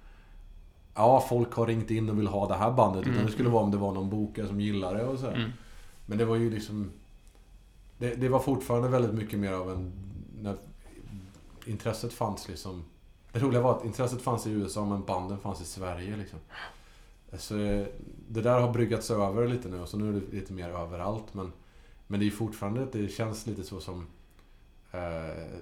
[1.01, 3.03] Ja, folk har ringt in och vill ha det här bandet.
[3.03, 3.15] Mm.
[3.15, 5.27] Utan det skulle vara om det var någon bokare som gillar det och så.
[5.27, 5.51] Mm.
[6.07, 6.91] Men det var ju liksom...
[7.99, 9.93] Det, det, var fortfarande väldigt mycket mer av en...
[10.41, 10.57] När
[11.67, 12.85] intresset fanns liksom...
[13.33, 16.39] Det roliga var att intresset fanns i USA men banden fanns i Sverige liksom.
[17.33, 17.55] Så
[18.29, 21.35] det där har bryggats över lite nu och så nu är det lite mer överallt.
[21.35, 21.53] Men,
[22.07, 24.07] men det är fortfarande det känns lite så som
[24.93, 25.01] eh,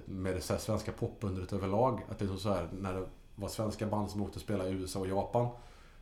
[0.05, 2.01] med det svenska popundret överlag.
[2.09, 3.05] Att det är så här, när det
[3.39, 5.47] var svenska band som åkte och spelade i USA och Japan.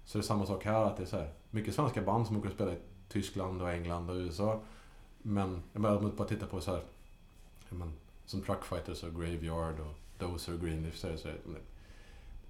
[0.06, 2.38] Så det är samma sak här, att det är så här, mycket svenska band som
[2.38, 2.78] åker och spelar i
[3.10, 4.60] Tyskland och England och USA.
[5.22, 6.82] Men jag menar, om man bara tittar på så här,
[7.70, 7.94] men,
[8.26, 11.38] som Truckfighters och Graveyard och Dozer och Greenleaf så är det så här,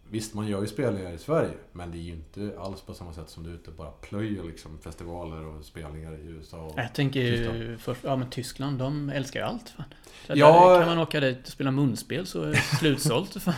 [0.10, 3.14] Visst, man gör ju spelningar i Sverige, men det är ju inte alls på samma
[3.14, 7.20] sätt som du ute bara plöjer liksom festivaler och spelningar i USA och Jag tänker
[7.20, 9.86] ju först, ja men Tyskland, de älskar ju allt fan.
[10.28, 13.54] Så ja, kan man åka dit och spela munspel så är det slutsålt fan.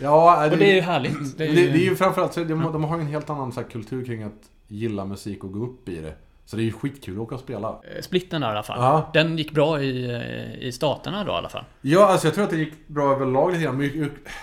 [0.00, 1.38] ja, det, och det är ju härligt.
[1.38, 3.52] Det är ju, det, det är ju framförallt, de, de har ju en helt annan
[3.52, 6.14] så kultur kring att gilla musik och gå upp i det.
[6.46, 7.68] Så det är ju skitkul att åka och spela.
[7.68, 8.78] Eh, splitten där i alla fall.
[8.78, 9.10] Ja.
[9.12, 11.64] Den gick bra i, eh, i staterna då i alla fall.
[11.80, 13.78] Ja, alltså jag tror att det gick bra överlag lite grann.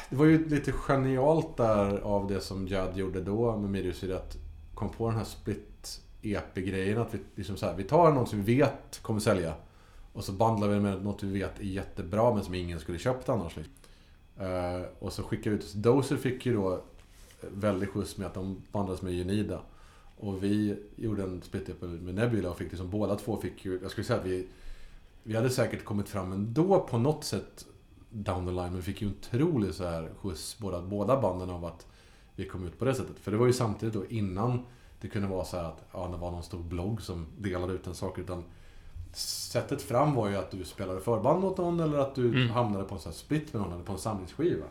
[0.10, 4.38] Det var ju lite genialt där av det som Judd gjorde då med Midusid att
[4.76, 7.02] kom på den här split EP-grejen.
[7.02, 9.54] Att vi liksom så här, vi tar något som vi vet kommer sälja.
[10.14, 13.30] Och så bandlar vi med något vi vet är jättebra men som ingen skulle köpt
[13.30, 13.56] annars.
[13.56, 13.74] Liksom.
[14.42, 16.84] Uh, och så skickar vi ut Dozer fick ju då
[17.42, 19.60] väldigt skjuts med att de bandades med Unida.
[20.22, 23.92] Och vi gjorde en split med Nebula och fick liksom, båda två fick ju, jag
[23.92, 24.48] skulle säga att vi,
[25.24, 27.66] vi hade säkert kommit fram ändå på något sätt
[28.10, 31.50] down the line, men vi fick ju en otrolig så här skjuts båda, båda banden
[31.50, 31.88] av att
[32.36, 33.20] vi kom ut på det sättet.
[33.20, 34.66] För det var ju samtidigt då innan
[35.02, 37.96] det kunde vara så att ja, det var någon stor blogg som delade ut en
[37.96, 38.44] sak, utan
[39.14, 42.50] sättet fram var ju att du spelade förband åt någon eller att du mm.
[42.50, 44.66] hamnade på en sån split med någon eller på en samlingsskiva.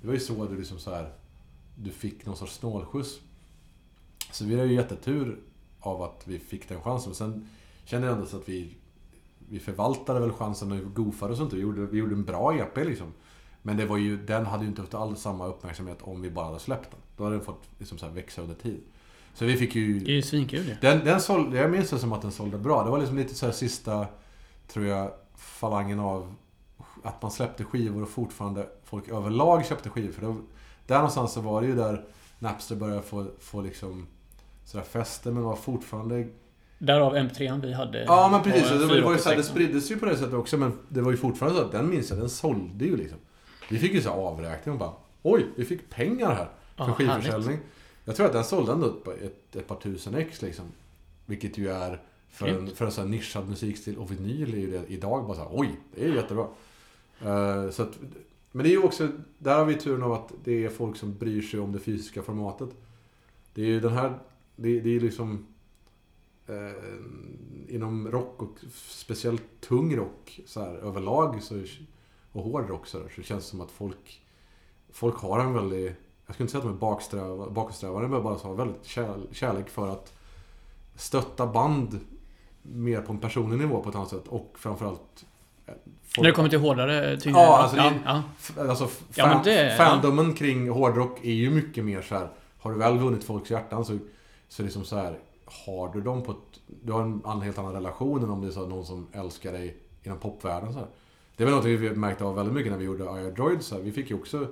[0.00, 1.12] Det var ju så du liksom så här,
[1.76, 3.20] du fick någon sorts snålskjuts
[4.32, 5.38] så vi har ju jättetur
[5.80, 7.08] av att vi fick den chansen.
[7.10, 7.48] Men sen
[7.84, 8.76] känner jag ändå så att vi,
[9.48, 11.52] vi förvaltade väl chansen och goofade och sånt.
[11.52, 13.12] Vi gjorde, vi gjorde en bra EP liksom.
[13.62, 16.46] Men det var ju, den hade ju inte haft all samma uppmärksamhet om vi bara
[16.46, 17.00] hade släppt den.
[17.16, 18.80] Då hade den fått liksom så växa under tid.
[19.34, 20.00] Så vi fick ju...
[20.00, 20.76] Det är ju svinkul ju.
[20.80, 22.84] Den, den sålde, jag minns det som att den sålde bra.
[22.84, 24.06] Det var liksom lite så sista,
[24.68, 26.34] tror jag, falangen av
[27.02, 30.12] att man släppte skivor och fortfarande folk överlag köpte skivor.
[30.12, 30.36] För då,
[30.86, 32.04] där någonstans så var det ju där
[32.38, 34.06] Napster började få, få liksom
[34.64, 36.26] sådär fäste, men var fortfarande...
[36.78, 38.04] Därav M3 vi hade.
[38.04, 38.70] Ja, men precis.
[38.70, 41.00] Det, var, det, var ju så det spriddes ju på det sättet också, men det
[41.00, 43.18] var ju fortfarande så att den minns jag, den sålde ju liksom.
[43.70, 47.56] Vi fick ju så avräkning och bara Oj, vi fick pengar här för ah, skivförsäljning.
[47.56, 47.66] Härligt.
[48.04, 50.64] Jag tror att den sålde ändå ett, ett, ett par tusen ex liksom.
[51.26, 54.70] Vilket ju är för en, för en sån här nischad musikstil och vinyl är ju
[54.70, 56.46] det idag bara så här, oj, det är jättebra.
[57.26, 57.98] Uh, så att,
[58.52, 61.18] men det är ju också, där har vi turen av att det är folk som
[61.18, 62.68] bryr sig om det fysiska formatet.
[63.54, 64.18] Det är ju den här
[64.62, 65.46] det, det är liksom...
[66.46, 71.62] Eh, inom rock och speciellt tung rock så här, överlag så,
[72.32, 74.22] och hård rock så, där, så känns det som att folk...
[74.92, 75.96] Folk har en väldigt...
[76.26, 79.20] Jag skulle inte säga att de är baksträva, bakåtsträvare, men bara så har väldigt kärl,
[79.32, 80.12] kärlek för att
[80.94, 82.00] stötta band
[82.62, 84.28] mer på en personlig nivå på ett annat sätt.
[84.28, 85.24] Och framförallt
[85.66, 86.18] eh, Folk...
[86.18, 87.40] När det kommer till hårdare, tyngre?
[87.40, 88.22] Ja, alltså, ja, ja.
[88.68, 90.36] alltså fan, ja, det, fandomen ja.
[90.36, 92.28] kring hårdrock är ju mycket mer så här.
[92.58, 93.98] Har du väl vunnit folks hjärtan så
[94.52, 96.60] så liksom så här, har du dem på ett...
[96.66, 99.76] Du har en helt annan relation än om det är så någon som älskar dig
[100.02, 100.72] inom popvärlden.
[100.72, 100.88] Så här.
[101.36, 103.62] Det är väl något vi märkte av väldigt mycket när vi gjorde I Droid.
[103.62, 103.82] Så här.
[103.82, 104.46] Vi fick ju också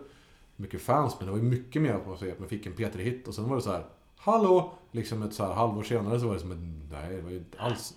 [0.57, 2.75] mycket fans, men det var ju mycket mer på att säga att man fick en
[2.75, 3.85] P3-hit och sen var det så här
[4.17, 4.73] Hallå!
[4.91, 6.91] Liksom ett så här halvår senare så var det som ett...
[6.93, 7.97] Nej, det var ju inte alls...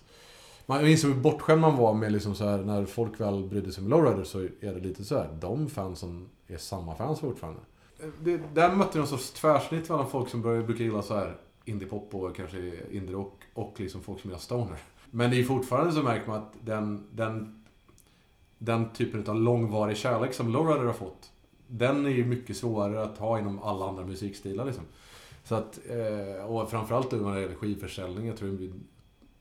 [0.65, 3.83] Man minns hur bortskämd man var med liksom så här, när folk väl brydde sig
[3.83, 7.61] om Lowrider så är det lite så här, de fansen är samma fans fortfarande.
[8.21, 12.15] Det, där mötte jag någon sorts tvärsnitt mellan folk som brukar gilla så här indiepop
[12.15, 14.77] och kanske indierock och liksom folk som gillar stoner.
[15.11, 17.63] Men det är fortfarande så märker man att den, den,
[18.57, 21.31] den typen av långvarig kärlek som Lowrider har fått,
[21.67, 24.83] den är ju mycket svårare att ha inom alla andra musikstilar liksom.
[25.43, 28.73] Så att, eh, och framförallt när det gäller skivförsäljning, jag tror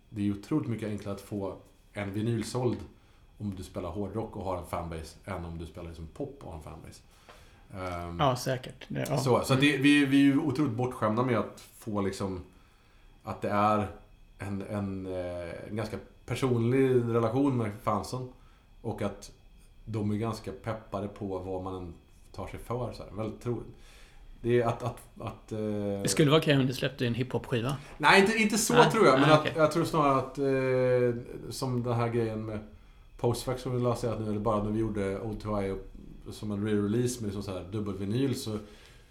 [0.09, 1.57] det är otroligt mycket enklare att få
[1.93, 2.79] en vinyl såld
[3.39, 6.51] om du spelar hårdrock och har en fanbase än om du spelar liksom pop och
[6.51, 7.03] har en fanbase.
[7.75, 8.85] Ehm, Ja, säkert.
[8.89, 9.19] Det, ja.
[9.19, 12.41] Så, så det, vi, vi är ju otroligt bortskämda med att få liksom...
[13.25, 13.87] Att det är
[14.39, 18.29] en, en, eh, en ganska personlig relation med fansen.
[18.83, 19.31] Och att
[19.85, 21.95] de är ganska peppade på vad man än
[22.33, 22.93] tar sig för.
[22.93, 23.11] Så här.
[23.13, 23.77] Väldigt troligt.
[24.41, 24.83] Det är att...
[24.83, 25.59] att, att eh,
[26.03, 27.77] Det skulle vara okej om du släppte en hiphop-skiva.
[27.99, 29.13] Nej, inte, inte så Nej, tror jag.
[29.21, 29.53] Men nej, att, okej.
[29.57, 30.39] jag tror snarare att...
[30.39, 32.59] Eh, som den här grejen med
[33.17, 35.77] Postfax som vi lanserat nu, eller bara när vi gjorde Old to Eye
[36.31, 38.59] som en re-release med liksom så här dubbelvinyl så,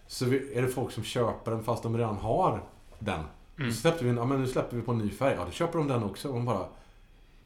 [0.08, 2.63] så är det folk som köper den fast de redan har
[3.00, 3.24] den.
[3.60, 3.71] Mm.
[3.71, 5.36] Så släppte vi en, ja men nu släpper vi på en ny färg.
[5.38, 6.30] Ja, då köper de den också.
[6.30, 6.65] Och bara...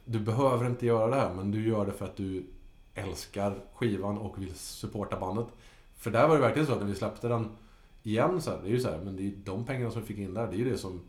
[0.08, 2.46] Du behöver inte göra det här, men du gör det för att du
[2.94, 5.48] älskar skivan och vill supporta bandet.
[5.96, 7.50] För där var det verkligen så att när vi släppte den
[8.04, 10.08] igen så här, det är ju så här, men det är de pengarna som vi
[10.08, 11.02] fick in där, det är ju det som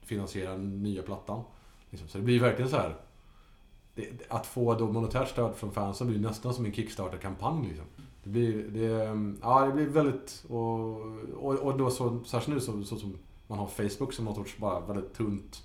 [0.00, 1.44] finansierar den nya plattan.
[1.90, 2.08] Liksom.
[2.08, 2.96] Så det blir verkligen så här.
[3.94, 7.86] Det, att få då monetärt stöd från fansen blir nästan som en Kickstarter-kampanj liksom.
[8.24, 10.44] Det blir, det, mm, ja, det blir väldigt...
[10.48, 10.90] Och,
[11.34, 14.58] och, och då så, särskilt nu så, så som man har Facebook som något sorts
[14.58, 15.62] bara väldigt tunt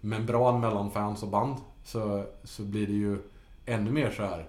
[0.00, 1.56] membran mellan fans och band.
[1.84, 3.18] Så, så blir det ju
[3.66, 4.48] ännu mer så här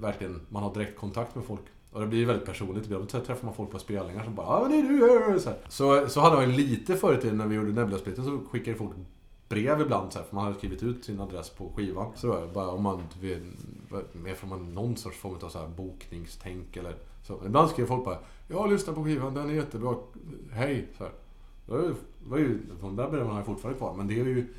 [0.00, 1.60] verkligen, man har direktkontakt med folk.
[1.92, 2.84] Och det blir väldigt personligt.
[2.84, 5.40] Ibland träffar man folk på spelningar som bara ah, det är du!
[5.40, 5.58] Så, här.
[5.68, 8.76] så, så hade jag ju lite förr i tiden när vi gjorde Nebula-splitten så skickade
[8.76, 8.92] folk
[9.48, 12.12] brev ibland så här, för man hade skrivit ut sin adress på skivan.
[12.16, 13.02] Så då, bara om man
[14.12, 16.94] mer man någon sorts form av så här bokningstänk eller
[17.26, 17.40] så.
[17.46, 19.94] Ibland skrev folk bara Jag lyssnar på skivan, den är jättebra.
[20.52, 20.88] Hej!
[20.98, 21.12] Så här.
[21.66, 24.54] Det var ju, de där breven har jag fortfarande kvar, men det är ju...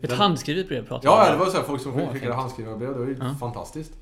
[0.00, 2.92] Ett den- handskrivet brev pratar Ja, det var så här, folk som skickade handskrivna brev.
[2.92, 3.34] Det var ju Ja.
[3.40, 3.92] fantastiskt.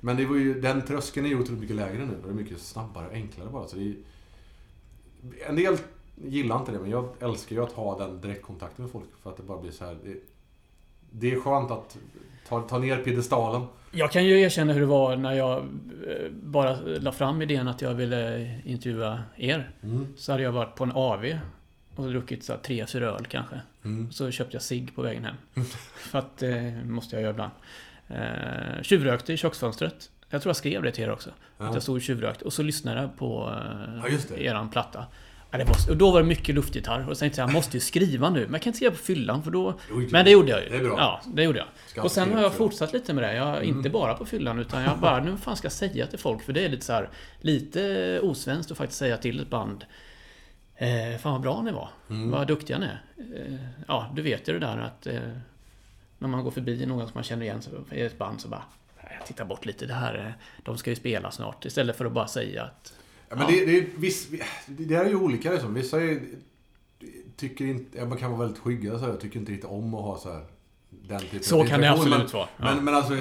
[0.00, 2.16] Men det var ju, den tröskeln är ju otroligt mycket lägre nu.
[2.24, 3.68] Det är mycket snabbare och enklare bara.
[3.68, 3.94] Så det är,
[5.48, 5.76] en del
[6.24, 9.08] gillar inte det, men jag älskar ju att ha den direktkontakten med folk.
[9.22, 9.96] För att det bara blir så här.
[10.04, 10.16] Det,
[11.10, 11.96] det är skönt att
[12.48, 13.62] ta, ta ner piedestalen.
[13.92, 17.82] Jag kan ju erkänna hur det var när jag eh, bara la fram idén att
[17.82, 19.70] jag ville intervjua er.
[20.16, 21.38] Så hade jag varit på en AV
[21.96, 23.60] och druckit så tre, fyra öl kanske.
[23.84, 24.12] Mm.
[24.12, 25.34] Så köpte jag cigg på vägen hem.
[25.96, 27.52] För att det måste jag göra ibland.
[28.08, 30.10] Eh, tjuvrökte i köksfönstret.
[30.30, 31.30] Jag tror jag skrev det till er också.
[31.30, 31.74] Att Ja.
[31.74, 32.44] jag stod och tjuvrökte.
[32.44, 33.50] Och så lyssnade jag på
[34.06, 35.06] eh, Ja, eran platta.
[35.52, 37.08] Ja, det var, och då var det mycket luftgitarr.
[37.08, 38.40] Och sen tänkte jag, jag måste ju skriva nu.
[38.44, 39.74] Men jag kan inte skriva på fyllan för då...
[40.10, 40.68] Men det gjorde jag ju.
[40.68, 40.94] Det är bra.
[40.98, 41.66] Ja, det gjorde jag.
[41.86, 43.34] Ska Och sen har jag fortsatt lite med det.
[43.34, 46.42] Jag, Inte bara på fyllan utan jag bara, nu fan ska jag säga till folk?
[46.42, 47.08] För det är lite så här,
[47.40, 49.84] lite osvenskt att faktiskt säga till ett band
[50.76, 51.88] eh, Fan vad bra ni var.
[52.10, 52.30] Mm.
[52.30, 53.02] Vad duktiga ni är.
[53.46, 53.54] Eh,
[53.88, 55.20] ja, du vet ju det där att eh,
[56.18, 57.60] när man går förbi någon som man känner igen
[57.90, 58.62] är ett band så bara
[59.02, 59.86] "Nej, jag tittar bort lite.
[59.86, 61.64] Det här, de ska ju spela snart.
[61.64, 62.92] Istället för att bara säga att
[63.32, 64.28] Ja, men det, det, är viss,
[64.66, 65.74] det är ju olika liksom.
[65.74, 66.20] Vissa är,
[67.36, 70.04] tycker inte, ja, man kan vara väldigt skygga så här, tycker inte riktigt om att
[70.04, 70.44] ha så här,
[70.90, 72.48] den typen så av kan det absolut men, vara.
[72.56, 72.64] Ja.
[72.64, 73.14] Men, men alltså,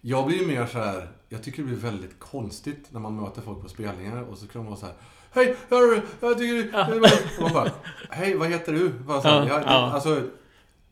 [0.00, 1.08] jag blir ju mer så här.
[1.28, 4.62] Jag tycker det blir väldigt konstigt när man möter folk på spelningar och så kan
[4.62, 4.94] de vara så här.
[5.32, 6.70] Hej, hörru, jag tycker du...
[7.36, 7.70] Och man bara,
[8.10, 8.88] Hej, vad heter du?
[8.88, 10.30] Bara så här, Ja, jag, ja.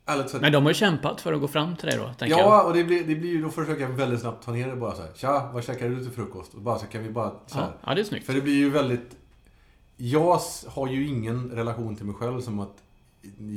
[0.09, 0.39] Alltså.
[0.41, 2.47] Men de har ju kämpat för att gå fram till dig då, tänker jag.
[2.47, 4.77] Ja, och det blir, det blir ju, då försöker jag väldigt snabbt ta ner det
[4.77, 5.11] bara så här.
[5.15, 6.55] Tja, vad käkar du till frukost?
[6.55, 7.67] Och bara så kan vi bara så här.
[7.67, 8.27] Ja, ja, det är snyggt.
[8.27, 9.17] För det blir ju väldigt...
[9.97, 12.83] Jag har ju ingen relation till mig själv som att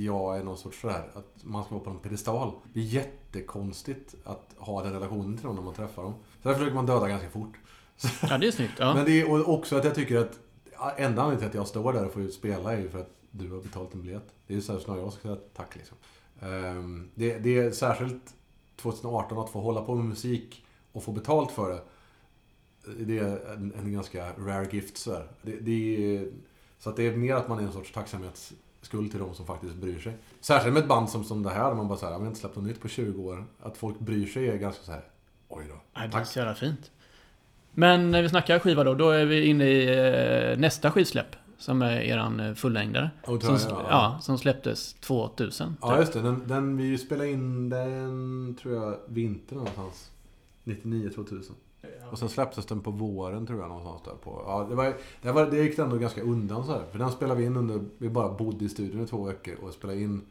[0.06, 2.52] jag är någon sorts sådär, att man ska vara på en pedestal.
[2.74, 6.14] Det är jättekonstigt att ha den relationen till någon när man träffar dem.
[6.44, 7.54] Så där försöker man döda ganska fort.
[8.30, 8.74] Ja, det är snyggt.
[8.80, 8.94] Ja.
[8.94, 10.40] Men det är också att jag tycker att
[10.98, 13.52] enda anledningen till att jag står där och får spela är ju för att du
[13.52, 14.34] har betalt en biljett.
[14.48, 15.98] Det är ju så här snarare jag ska säga tack liksom.
[16.42, 18.36] Ehm, det, det är särskilt
[18.76, 21.82] 2018 att få hålla på med musik och få betalt för det.
[23.06, 25.28] Det är en, en ganska rare gift så här.
[25.42, 26.28] Det, det är,
[26.80, 29.76] så att det är mer att man är en sorts tacksamhetsskuld till de som faktiskt
[29.76, 30.14] bryr sig.
[30.40, 32.40] Särskilt med ett band som, som det här, där man bara säger, jag har inte
[32.40, 33.46] släppt något nytt på 20 år.
[33.60, 35.04] Att folk bryr sig är ganska så här.
[35.50, 35.76] oj då.
[35.94, 36.92] Ja, det är så jävla fint.
[37.74, 41.36] Men när vi snackar skiva då, då är vi inne i eh, nästa skivsläpp.
[41.62, 43.12] Som är eran eh, fullängdare.
[43.26, 45.78] Och Som, jag, ja, som släpptes 2000.
[45.82, 46.22] Ja, just det.
[46.22, 50.12] Den, den, vi spelade in den, tror jag, vintern någonstans.
[50.64, 51.56] 99, 2000.
[52.12, 54.44] Och sen släpptes den på våren, tror jag, någonstans där på.
[54.46, 56.86] Ja, det, var, det, var, det gick ändå ganska undan så här.
[56.92, 59.74] För den spelade vi in under, vi bara bodde i studion i två veckor och
[59.74, 60.22] spelade in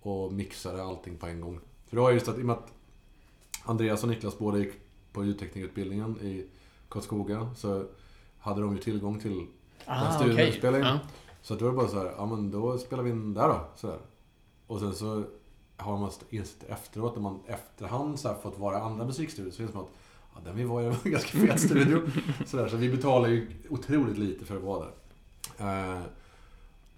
[0.00, 1.60] och mixade allting på en gång.
[1.86, 2.72] För det var just att, i och med att
[3.64, 4.72] Andreas och Niklas båda gick
[5.12, 6.46] på ljudteknikutbildningen i
[6.88, 7.84] Karlskoga, så
[8.38, 9.46] hade de ju tillgång till
[9.86, 10.52] Ah, studion okej.
[10.52, 10.84] spelar in.
[10.84, 10.98] Ja.
[11.42, 13.48] så att då var det bara så här, ja men då spelar vi in där
[13.48, 13.60] då.
[13.76, 13.98] Så där.
[14.66, 15.24] Och sen så
[15.76, 19.62] har man insett efteråt, när man efterhand så här fått vara i andra musikstudior, så
[19.62, 19.90] är det som att
[20.34, 22.00] ja, den vi var i var en ganska fet studio.
[22.46, 24.92] så, där, så vi betalar ju otroligt lite för att vara där.
[25.58, 26.02] Eh,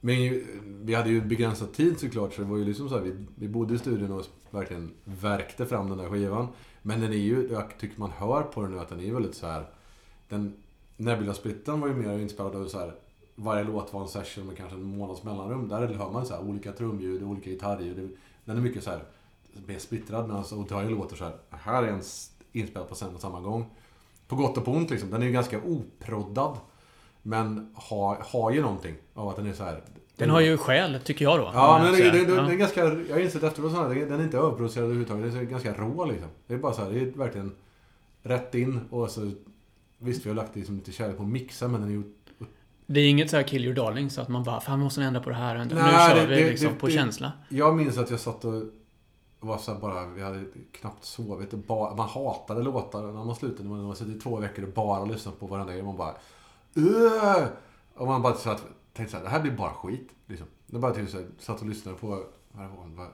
[0.00, 3.02] men ju, vi hade ju begränsad tid såklart, så det var ju liksom så här,
[3.02, 6.48] vi, vi bodde i studion och verkligen verkte fram den där skivan.
[6.82, 9.34] Men den är ju, jag tycker man hör på den nu att den är väldigt
[9.34, 9.66] så här
[10.28, 10.56] den,
[10.96, 12.94] Nebula-splitten var ju mer inspelad av så här,
[13.34, 15.68] varje låt var en session med kanske en månads mellanrum.
[15.68, 18.16] Där hör man så här, olika trumljud, olika gitarrljud.
[18.44, 19.00] Den är mycket så här,
[19.66, 20.28] mer splittrad.
[20.28, 22.02] Medan Ontario låter så här, här är en
[22.52, 23.66] inspelad på sen och samma gång.
[24.28, 25.10] På gott och på ont liksom.
[25.10, 26.56] Den är ju ganska oproddad.
[27.22, 29.82] Men har, har ju någonting av att den är så här.
[30.16, 31.50] Den har ju själ, tycker jag då.
[31.54, 32.42] Ja, men det, det, Ja.
[32.42, 35.32] det är ganska, jag har insett efteråt så här, det- den är inte överproducerad överhuvudtaget.
[35.32, 36.28] Den är ganska rå liksom.
[36.46, 37.52] Det är bara så här, det är verkligen
[38.22, 39.30] rätt in och så
[40.06, 42.02] Visst, vi har lagt liksom lite kärlek på att mixa, men den är ju...
[42.86, 45.20] Det är inget så här kill your darling, så att man bara fan måste ändra
[45.20, 45.64] på det här.
[45.64, 47.32] Nu Nej, kör det- vi det- liksom det- på det- känsla.
[47.48, 48.62] Jag minns att jag satt och
[49.40, 51.52] var så bara, vi hade knappt sovit.
[51.52, 53.68] Och bara, man hatade låtar när man slutade.
[53.68, 55.82] Man har suttit i två veckor och bara lyssnat på varandra grej.
[55.82, 56.14] Man bara...
[56.74, 57.44] "Ugh!"
[57.94, 60.08] Och man bara så att, tänkte så här, det här blir bara skit.
[60.26, 60.46] Liksom.
[60.66, 62.18] Det bara typ så här, satt och lyssnade på, vad
[62.52, 63.08] det det var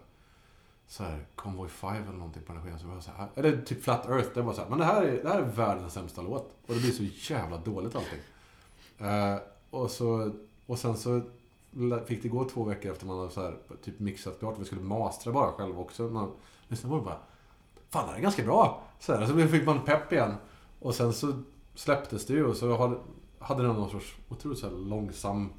[0.93, 2.81] så här, Convoy 5 eller någonting på den här skivan.
[2.81, 4.29] Så var jag så här, ah, eller typ Flat Earth.
[4.35, 6.57] Det var så här, men det här, är, det här är världens sämsta låt.
[6.67, 8.19] Och det blir så jävla dåligt allting.
[9.01, 10.33] Uh, och, så,
[10.67, 11.21] och sen så
[12.07, 14.59] fick det gå två veckor efter man hade så här, typ mixat klart.
[14.59, 16.03] Vi skulle mastra bara själv också.
[16.03, 16.33] Man
[16.69, 17.19] lyssnade på det bara.
[17.91, 18.83] Fan, det här är ganska bra.
[18.99, 20.35] Så, här, så fick man pepp igen.
[20.81, 21.43] Och sen så
[21.75, 22.97] släpptes det ju och så hade,
[23.39, 25.53] hade den någon sorts otroligt så här långsam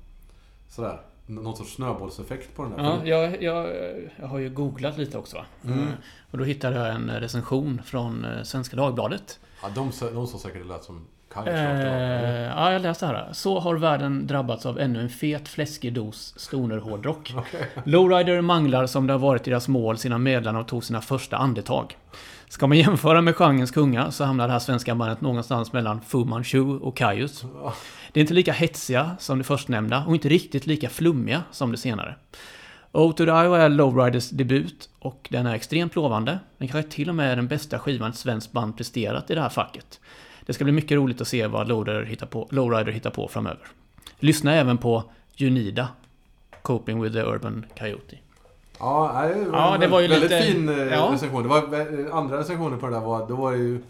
[0.70, 1.02] sådär.
[1.26, 2.84] Någon sorts snöbollseffekt på den där.
[2.84, 3.68] Ja, jag, jag,
[4.20, 5.38] jag har ju googlat lite också.
[5.38, 5.46] Va?
[5.66, 5.88] Mm.
[6.32, 9.40] Och då hittade jag en recension från eh, Svenska Dagbladet.
[9.62, 11.52] Ja, de, de sa säkert det lät som Kajsa.
[11.52, 13.30] Eh, ja, jag läste här.
[13.32, 17.34] Så har världen drabbats av ännu en fet fläskig dos stoner-hårdrock.
[17.84, 21.98] Lowrider manglar som det har varit deras mål sedan medlarna tog sina första andetag.
[22.50, 26.26] Ska man jämföra med genrens kungar så hamnar det här svenska bandet någonstans mellan Fu
[26.26, 27.44] Manchu och Kaius.
[28.14, 31.78] Det är inte lika hetsiga som det förstnämnda och inte riktigt lika flummiga som det
[31.78, 32.16] senare.
[32.92, 36.40] O to the Iowa är Lowriders debut och den är extremt lovande.
[36.58, 39.42] Den kanske till och med är den bästa skivan ett svenskt band presterat i det
[39.42, 40.00] här facket.
[40.46, 43.68] Det ska bli mycket roligt att se vad Lowrider hittar på, Lowrider hittar på framöver.
[44.20, 45.04] Lyssna även på
[45.36, 45.88] Junida,
[46.62, 48.18] Coping with the Urban Coyote.
[48.80, 51.10] Ja, det var, Ja, det var ju väldigt lite- fin eh, ja.
[51.14, 51.44] recension.
[51.44, 51.60] Det var
[52.12, 53.84] andra recensioner på det där var, då var det ju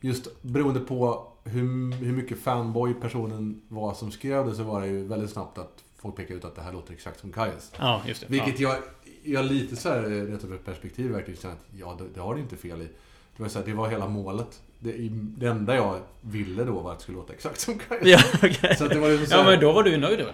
[0.00, 4.86] just beroende på hur, hur mycket fanboy personen var som skrev det så var det
[4.86, 7.72] ju väldigt snabbt att folk pekade ut att det här låter exakt som Kajas.
[7.78, 8.26] Ja, just det.
[8.30, 8.76] Vilket jag,
[9.24, 12.82] jag lite så här retroperspektiv verkligen känner att ja, det, det har du inte fel
[12.82, 12.88] i.
[13.36, 14.62] Det var, så här, det var hela målet.
[14.78, 18.02] Det, det enda jag ville då var att det skulle låta exakt som Kajas.
[18.06, 18.76] Ja, okej.
[18.78, 20.24] Så det var ju så Ja, här- men då var du nöjd då?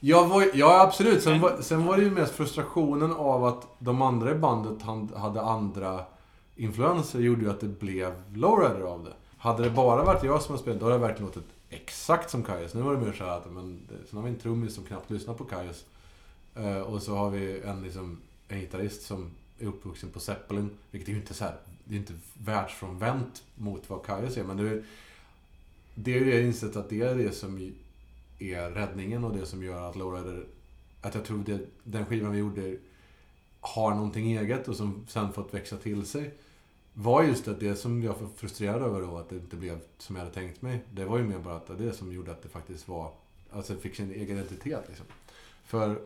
[0.00, 1.22] jag var, ja, absolut.
[1.22, 4.82] Sen var, sen var det ju mest frustrationen av att de andra i bandet
[5.16, 6.00] hade andra
[6.56, 9.12] influenser gjorde ju att det blev lowrider av det.
[9.46, 12.42] Hade det bara varit jag som hade spelat, då hade det verkligen låtit exakt som
[12.42, 12.74] Kajus.
[12.74, 15.10] Nu var det mer så här att, men, sen har vi en trummis som knappt
[15.10, 15.84] lyssnar på Kajus.
[16.56, 20.70] Uh, och så har vi en, liksom, en gitarrist som är uppvuxen på Zeppelin.
[20.90, 24.44] Vilket är ju inte så här, det är inte världsfrånvänt mot vad Kajus är.
[24.44, 24.84] Men det är,
[25.94, 27.72] det är ju det jag insett att det är det som
[28.38, 30.44] är räddningen och det som gör att Lowrider...
[31.00, 32.76] Att jag tror det, den skivan vi gjorde
[33.60, 36.34] har någonting eget och som sen fått växa till sig.
[36.98, 40.16] Var just att det som jag var frustrerad över då, att det inte blev som
[40.16, 40.84] jag hade tänkt mig.
[40.92, 43.12] Det var ju mer bara att det som gjorde att det faktiskt var...
[43.50, 45.06] Alltså fick sin egen identitet liksom.
[45.64, 46.02] För...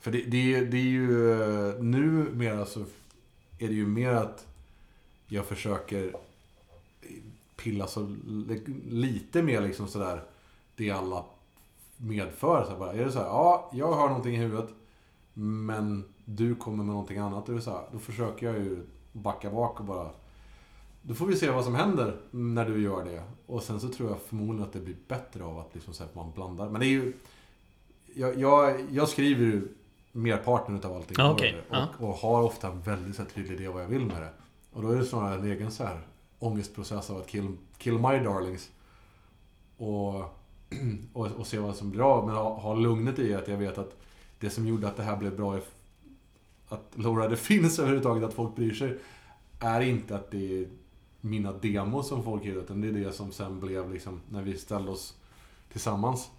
[0.00, 1.08] För det, det, är- det är ju...
[1.82, 2.80] Nu mer så
[3.58, 4.46] är det ju mer att
[5.26, 6.16] jag försöker
[7.56, 8.16] pilla så
[8.88, 10.22] lite mer liksom sådär
[10.76, 11.24] det alla
[11.96, 12.64] medför.
[12.70, 14.70] Så bara, är det så här, ja, jag har någonting i huvudet,
[15.34, 17.46] men du kommer med någonting annat.
[17.46, 20.10] Det vill säga, då försöker jag ju backa bak och bara...
[21.02, 23.22] Då får vi se vad som händer när du gör det.
[23.46, 26.10] Och sen så tror jag förmodligen att det blir bättre av att liksom så här,
[26.14, 26.68] man blandar.
[26.68, 27.12] Men det är ju...
[28.14, 29.68] Jag, jag, jag skriver ju
[30.12, 31.16] merparten utav allting.
[31.20, 31.56] Okej.
[31.68, 31.88] och, Ja.
[31.98, 34.30] och har ofta en väldigt så här, tydlig idé vad jag vill med det.
[34.72, 36.00] Och då är det snarare en egen så här
[36.38, 38.70] ångestprocess av att kill, kill my darlings.
[39.76, 40.14] Och,
[41.12, 42.26] och, och se vad som blir av.
[42.26, 43.96] Men ha, ha lugnet i att jag vet att
[44.38, 45.58] det som gjorde att det här blev bra,
[46.72, 48.98] att Lowrider finns överhuvudtaget, att folk bryr sig,
[49.58, 50.66] är inte att det är
[51.20, 54.58] mina demos som folk gillar, utan det är det som sen blev liksom när vi
[54.58, 55.16] ställde oss
[55.72, 56.30] tillsammans.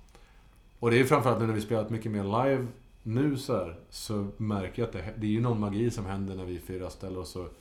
[0.80, 2.68] Och det är framförallt nu när vi spelat mycket mer live
[3.04, 6.36] nu så här, så märker jag att det, det är ju någon magi som händer
[6.36, 7.54] när vi fyra ställer oss och,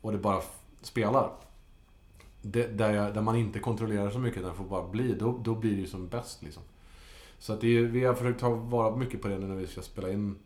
[0.00, 0.42] och det bara
[0.82, 1.30] spelar.
[2.42, 5.14] Det, där, jag, där man inte kontrollerar så mycket, där det får bara bli.
[5.14, 6.62] Då, då blir det ju som bäst liksom.
[7.38, 9.66] Så att det är, vi har försökt ta vara mycket på det nu när vi
[9.66, 10.36] ska spela in.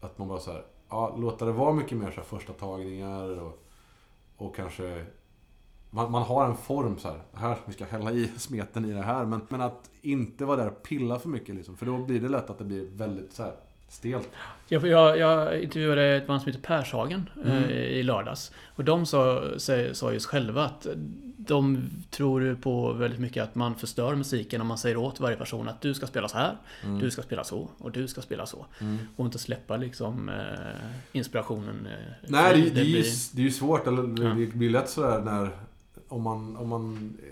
[0.00, 3.64] Att man bara så här, ja, låta det vara mycket mer så första tagningar och,
[4.36, 5.04] och kanske...
[5.90, 9.02] Man, man har en form så här, här, vi ska hälla i smeten i det
[9.02, 9.24] här.
[9.24, 11.76] Men, men att inte vara där och pilla för mycket liksom.
[11.76, 13.52] För då blir det lätt att det blir väldigt så här
[13.88, 14.28] stelt.
[14.68, 17.64] Jag, jag, jag intervjuade ett band som heter Pershagen Mm.
[17.64, 18.52] eh, i lördags.
[18.76, 20.86] Och de sa, sa, sa just själva att
[21.48, 25.36] de tror ju på väldigt mycket att man förstör musiken om man säger åt varje
[25.36, 26.98] person att du ska spela så här, Mm.
[26.98, 28.66] du ska spela så och du ska spela så.
[29.16, 30.34] Och inte släppa liksom eh,
[31.12, 31.86] inspirationen.
[31.86, 31.92] Eh,
[32.28, 33.86] Nej, det, det, är ju, blir- det är ju svårt.
[33.86, 34.34] Eller, Ja.
[34.34, 35.50] Det blir lätt sådär när...
[36.08, 36.56] Om man...
[36.56, 37.28] Om man eh,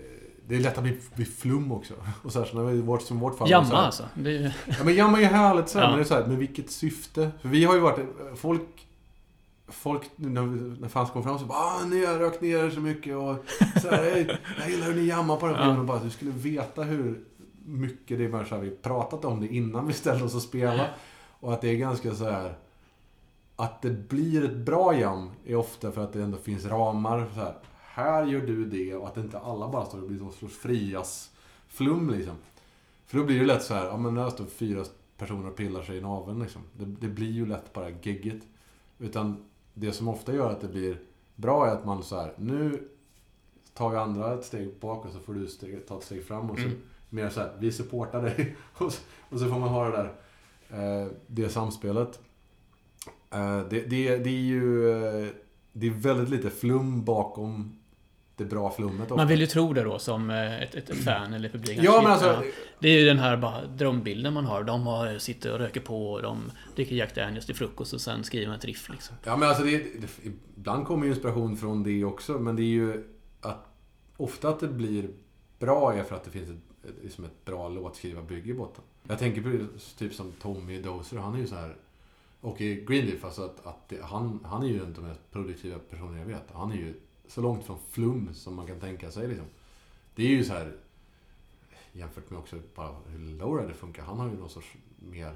[0.49, 1.93] det är lätt att bli, bli flum också.
[2.23, 3.47] Och så här, så när vi, vårt, som vårt fall.
[3.47, 4.03] så Jamma här- alltså.
[4.13, 5.89] Det är, Ja men jamma är ju härligt sådär, Ja.
[5.89, 7.31] men det är såhär, med vilket syfte?
[7.41, 7.99] För vi har ju varit...
[8.35, 8.86] Folk...
[9.67, 13.15] Folk, när, fans kom fram så bara ah, ni har rökt ner er så mycket
[13.15, 13.35] och
[13.81, 15.61] så här, "Hej, jag gillar hur ni jammar på den Ja.
[15.61, 15.79] skivan.
[15.79, 17.23] Och bara, du skulle veta hur
[17.65, 20.85] mycket det är så här, vi pratat om det innan vi ställde oss och spela.
[21.39, 22.55] Och att det är ganska så här
[23.55, 27.27] Att det blir ett bra jam är ofta för att det ändå finns ramar.
[27.33, 30.33] Så här, här gör du det och att inte alla bara står och blir någon
[30.33, 31.31] sorts frias
[31.67, 32.35] flum liksom.
[33.05, 34.83] För då blir det lätt så här, ja men där står fyra
[35.17, 36.61] personer och pillar sig i naveln liksom.
[36.73, 38.45] Det, det blir ju lätt bara geggigt.
[38.99, 39.45] Utan
[39.79, 40.99] det som ofta gör att det blir
[41.35, 42.87] bra är att man så här, nu
[43.73, 46.49] tar vi andra ett steg bak och så får du steg, ta ett steg fram
[46.51, 46.77] och så Mm.
[47.09, 48.55] mer så här, vi supportar dig.
[48.77, 50.13] Och så, och så får man ha det där,
[51.03, 52.19] eh, det samspelet.
[53.31, 55.27] Eh, det, det, det är ju, eh,
[55.73, 57.76] det är väldigt lite flum bakom
[58.37, 59.15] det bra flummet ofta.
[59.15, 61.83] man vill ju tro det då som eh, ett, ett fan eller publiken.
[61.83, 62.43] Ja men alltså.
[62.79, 64.63] Det är ju den här bara drömbilden man har.
[64.63, 68.23] De har, sitter och röker på och de dricker Jack Daniels till frukost och sen
[68.23, 69.15] skriver ett riff liksom.
[69.23, 72.39] Ja men alltså det, det, ibland kommer ju inspiration från det också.
[72.39, 73.03] Men det är ju
[73.41, 73.65] att
[74.17, 75.09] ofta att det blir
[75.59, 78.83] bra är för att det finns ett, ett, liksom ett bra låtskrivarbygge i botten.
[79.03, 79.65] Jag tänker på
[79.97, 81.75] typ som Tommy Dozer, han är ju så här
[82.41, 85.31] och i Greenleaf, alltså att, att det, han, han är ju en av de mest
[85.31, 86.43] produktiva personer jag vet.
[86.53, 86.93] Han är ju
[87.27, 89.45] så långt från flum som man kan tänka sig liksom.
[90.15, 90.73] Det är ju så här
[91.91, 94.03] jämfört med också bara hur Lowrider funkar.
[94.03, 94.67] Han har ju någon sorts
[94.99, 95.33] mer...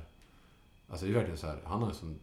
[0.89, 2.19] Alltså det är verkligen så här, han har en sån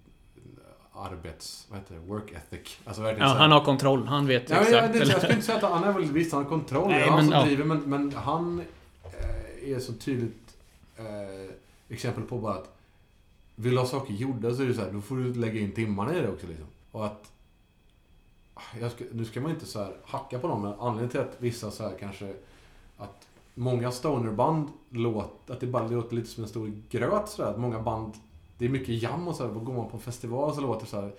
[0.92, 1.66] arbets...
[1.70, 2.00] Vad heter det?
[2.00, 2.78] Work ethic.
[2.84, 4.06] Alltså verkligen Ja, han har kontroll.
[4.06, 4.72] Han vet Ja, exakt.
[4.72, 6.88] jag, det, jag skulle inte säga att han är väl visst, han har kontroll.
[6.88, 7.44] Nej, det är han men, som ja.
[7.44, 7.64] driver.
[7.64, 8.62] Men, men han
[9.04, 10.56] eh, är så tydligt
[10.96, 11.54] eh,
[11.88, 12.78] exempel på bara att
[13.54, 15.72] vill du ha saker gjorda så är det så här, då får du lägga in
[15.72, 16.66] timmarna i det också liksom.
[16.92, 17.32] Och att
[18.90, 21.70] ska, nu ska man inte så här hacka på dem, men anledningen till att vissa
[21.70, 22.34] så här kanske
[22.96, 27.50] att många stonerband låter, att det bara låter lite som en stor gröt sådär.
[27.50, 28.14] Att många band,
[28.58, 30.90] det är mycket jam och så här, går man på en festival så låter det
[30.90, 31.14] så här.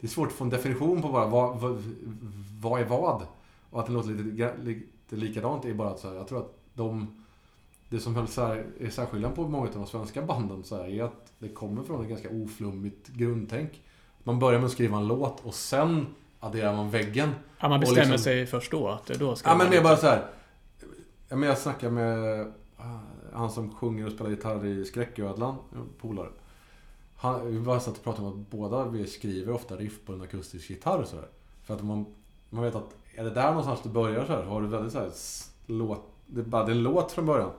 [0.00, 1.82] Det är svårt att få en definition på bara vad, vad,
[2.60, 3.26] vad är vad.
[3.70, 6.54] Och att det låter lite, lite likadant är bara att så här, jag tror att
[6.74, 7.24] de
[7.88, 8.42] det som höll så
[8.80, 12.02] är särskillnaden på många av de svenska banden så här, är att det kommer från
[12.02, 13.82] ett ganska oflummigt grundtänk.
[14.22, 16.06] Man börjar med att skriva en låt och sen
[16.44, 17.30] adderar man väggen.
[17.60, 19.96] Ja, man bestämmer liksom- sig först då att då ska Ja men det är bara
[19.96, 20.26] så här.
[21.28, 22.40] Ja, men jag snackar med
[22.76, 22.98] ah,
[23.32, 25.56] han som sjunger och spelar gitarr i Skräcködlan,
[26.00, 26.28] polare.
[27.16, 30.22] Han, vi bara satt och pratade om att båda vi skriver ofta riff på en
[30.22, 31.28] akustisk gitarr och så här.
[31.62, 32.06] För att man,
[32.50, 34.98] man vet att är det där någonstans du börjar så här, har du väldigt så
[34.98, 35.10] här
[35.66, 37.50] låt, det är bara det är en låt från början.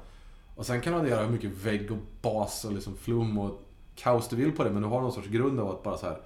[0.56, 3.62] Och sen kan du addera hur mycket vägg och bas och liksom flum och
[3.96, 4.70] kaos du vill på det.
[4.70, 6.18] Men du har någon sorts grund av att bara så här.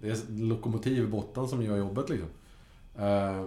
[0.00, 2.28] Det är lokomotiv botten som gör jobbet liksom.
[2.98, 3.44] Eh,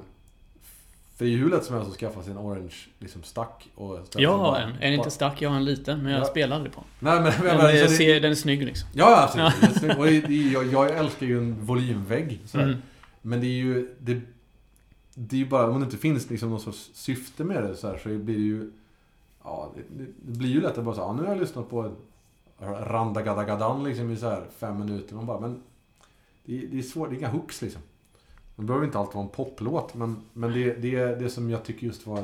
[1.16, 3.70] för det är ju hur lätt som helst att skaffa sig en orange liksom stack
[3.76, 4.72] och Jag har en.
[4.80, 6.04] En inte stark, jag har en liten.
[6.04, 6.26] Men jag Ja.
[6.26, 8.90] spelar aldrig på Nej men, men, men, jag det- ser, den är snygg liksom.
[8.94, 9.78] Ja, absolut.
[9.80, 9.98] Snyggt.
[9.98, 12.40] Och det, det, jag, jag älskar ju en volymvägg.
[12.54, 12.76] Mm.
[13.22, 13.96] Men det är ju...
[14.00, 14.22] Det,
[15.14, 15.70] det är ju bara...
[15.70, 18.42] Om det inte finns liksom någon sorts syfte med det så, här, så blir det
[18.44, 18.72] ju...
[19.44, 21.70] Ja, det, det, det blir ju lätt att bara säga, ja, nu har jag lyssnat
[21.70, 21.92] på
[22.60, 25.16] Randagadagadan liksom i så här fem minuter.
[25.16, 25.62] Man bara, men...
[26.46, 27.82] Det, är- det är svårt, det är inga hooks liksom.
[28.56, 31.88] Det behöver inte alltid vara en poplåt, men, men det, det, det som jag tycker
[31.88, 32.24] just var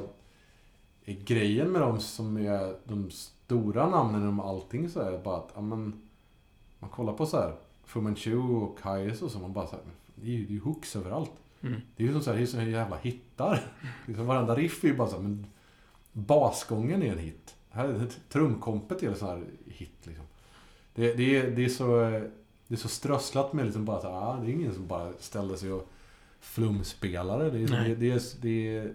[1.05, 5.51] är grejen med dem som är de stora namnen inom allting så är bara att,
[5.55, 6.01] ja men...
[6.79, 7.55] Man kollar på så här
[7.85, 9.81] Fu Manchu och Kais och så, man bara så här,
[10.15, 11.31] det är ju det är ju hooks överallt.
[11.61, 11.81] Mm.
[11.95, 13.71] Det är ju som så här, det är så här jävla hittar.
[14.05, 15.45] Liksom varenda riff är ju bara så här, men
[16.13, 17.55] basgången är en hit.
[17.69, 20.25] Här, trumkompet är en sån här hit liksom.
[20.95, 22.21] Det, det, är, det är så...
[22.67, 25.11] Det är så strösslat med liksom bara så här, ah, det är ingen som bara
[25.19, 25.87] ställer sig och
[26.39, 27.49] flumspelare.
[27.49, 28.93] Det är, det, det, är, det är...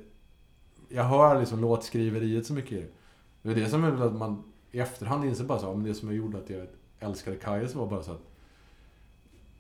[0.89, 2.89] Jag hör liksom låtskriveriet så mycket i det.
[3.43, 5.95] Det är det som är att man i efterhand inser bara så här, men det
[5.95, 6.67] som gjorde att jag
[7.01, 8.21] älskade Kajs var bara så att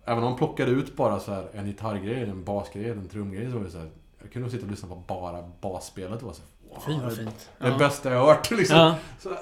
[0.04, 3.56] Även om man plockade ut bara så här en gitarrgrej, en basgrej, en trumgrej så
[3.58, 3.90] var det så här,
[4.22, 7.16] Jag kunde sitta och lyssna på bara basspelet och vara så här, Fy wow, vad
[7.16, 7.50] fint.
[7.58, 7.78] det Ja.
[7.78, 8.76] bästa jag hört liksom.
[8.78, 8.94] Ja.
[9.20, 9.36] Så,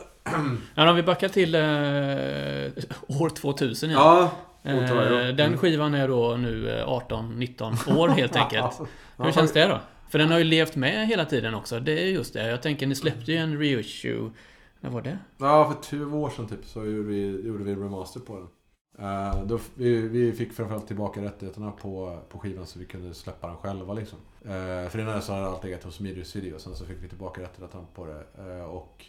[0.75, 4.01] Ja, om vi backar till eh, år 2000 igen.
[4.03, 4.31] ja.
[4.63, 5.59] Eh, den Mm.
[5.59, 8.81] skivan är då nu eh, 18-19 år helt enkelt.
[9.17, 9.81] Ja, Hur känns det då?
[10.09, 11.81] För den har ju levt med hela tiden också.
[11.81, 12.49] Det är just det.
[12.49, 14.31] Jag tänker, ni släppte ju en reissue.
[14.81, 15.19] När var det?
[15.39, 18.49] Ja, för två år sedan typ så gjorde vi, gjorde vi remaster på den.
[19.07, 23.47] Eh, då, vi, vi fick framförallt tillbaka rättigheterna på, på skivan så vi kunde släppa
[23.47, 24.19] den själva liksom.
[24.45, 26.59] Eh, för innan så hade allt legat hos Midrius Video.
[26.59, 28.25] Sen så fick vi tillbaka rättigheterna på det.
[28.39, 29.05] eh, och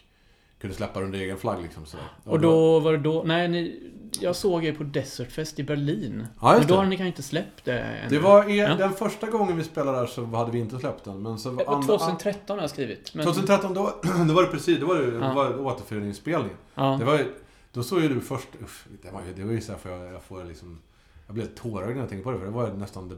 [0.62, 1.86] kunde släppa det under egen flagg liksom.
[1.86, 2.06] Sådär.
[2.24, 3.22] Och då var det då...
[3.26, 3.90] Nej, ni,
[4.20, 6.26] jag såg er på Desert Fest i Berlin.
[6.40, 8.08] Ja, Men då har ni kanske inte släppt det ännu.
[8.08, 8.74] Det var er, Ja.
[8.74, 11.22] den första gången vi spelade där så hade vi inte släppt den.
[11.22, 13.14] Men så var 2013 har jag skrivit.
[13.14, 13.82] Men, 2013, då,
[14.28, 15.34] då var det precis, då var det, Ja.
[15.34, 16.56] var återföreningsspelningen.
[16.74, 16.96] Ja.
[16.98, 17.24] Det var ju,
[17.72, 20.12] då såg ju du först, uff, det var det var ju så här för jag,
[20.14, 20.78] jag får liksom,
[21.26, 22.38] jag blev tårögd när jag tänkte på det.
[22.38, 23.16] För det var nästan det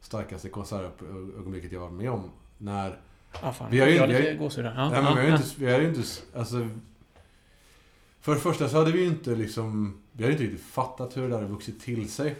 [0.00, 2.30] starkaste konsertögonblicket jag var med om.
[2.58, 3.00] När,
[3.42, 3.70] Ja, fan.
[3.70, 4.64] Vi har ju- jag har lite gåshud.
[4.64, 6.02] Ja, nej, men vi har ju inte, vi har ju inte,
[6.36, 6.68] alltså.
[8.20, 11.22] För det första så hade vi ju inte liksom, vi hade inte riktigt fattat hur
[11.22, 12.36] det där hade vuxit till sig.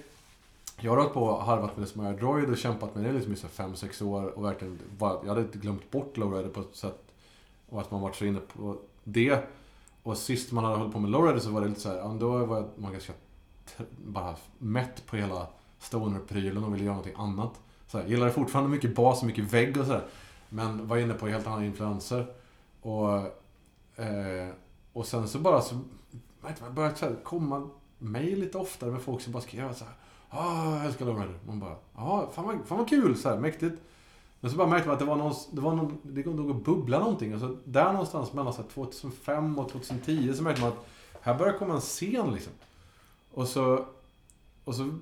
[0.81, 3.13] Jag har hållit på och harvat med det som är Droid och kämpat med det
[3.13, 7.03] liksom i 5-6 år och verkligen, jag hade inte glömt bort Lowrider på ett sätt.
[7.69, 9.39] Och att man varit så inne på det.
[10.03, 12.47] Och sist man hade hållit på med Lowrider så var det lite så här, då
[12.47, 13.13] var man ganska
[14.05, 15.47] bara mätt på hela
[15.79, 17.61] stoner-prylen och ville göra någonting annat.
[17.87, 20.05] Så här, gillade fortfarande mycket bas och mycket vägg och sådär.
[20.53, 22.27] Men var inne på helt andra influenser.
[22.81, 23.17] Och,
[24.03, 24.49] eh,
[24.93, 25.75] och sen så bara så
[26.43, 29.85] vet du, började så här, komma mig lite oftare med folk som bara skrev så
[29.85, 29.95] här.
[30.29, 31.39] Ah, jag älskar Lowrider.
[31.47, 33.83] Man bara, ja, fan vad, fan vad kul, så här, mäktigt.
[34.41, 36.57] Men så bara märkte man att det var någon, det var någon, det låg och
[36.57, 37.35] bubbla någonting.
[37.35, 40.87] Och så där någonstans mellan så här, 2005 och 2010 så märkte man att
[41.21, 42.53] här börjar komma en scen liksom.
[43.31, 43.85] Och så,
[44.65, 44.99] och så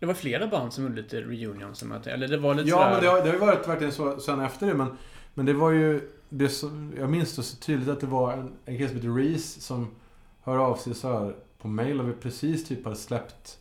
[0.00, 2.76] det var flera band som gjorde lite reunion som att, Eller det var lite Ja,
[2.76, 2.90] sådär...
[2.90, 4.74] men det har, det har ju varit verkligen så sen efter det.
[4.74, 4.96] Men,
[5.34, 6.10] men det var ju...
[6.28, 9.14] Det som, jag minns det så tydligt att det var en, en kille som heter
[9.14, 9.90] Reese som
[10.42, 13.58] hör av sig så här på mail och vi precis typ hade släppt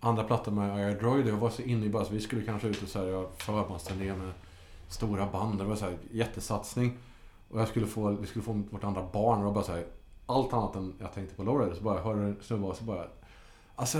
[0.00, 1.28] andra plattan med Air Droid.
[1.28, 3.26] Jag var så inne i bara så vi skulle kanske ut och så här, göra
[3.38, 4.32] förbandsturné med
[4.88, 5.58] stora band.
[5.58, 6.98] Det var så här jättesatsning.
[7.50, 9.46] Och jag skulle få, vi skulle få vårt andra barn.
[9.46, 9.84] Och bara så här,
[10.26, 11.74] allt annat än jag tänkte på Lowrider.
[11.74, 13.06] Så bara hörde en snubbe av sig bara...
[13.76, 13.98] Alltså,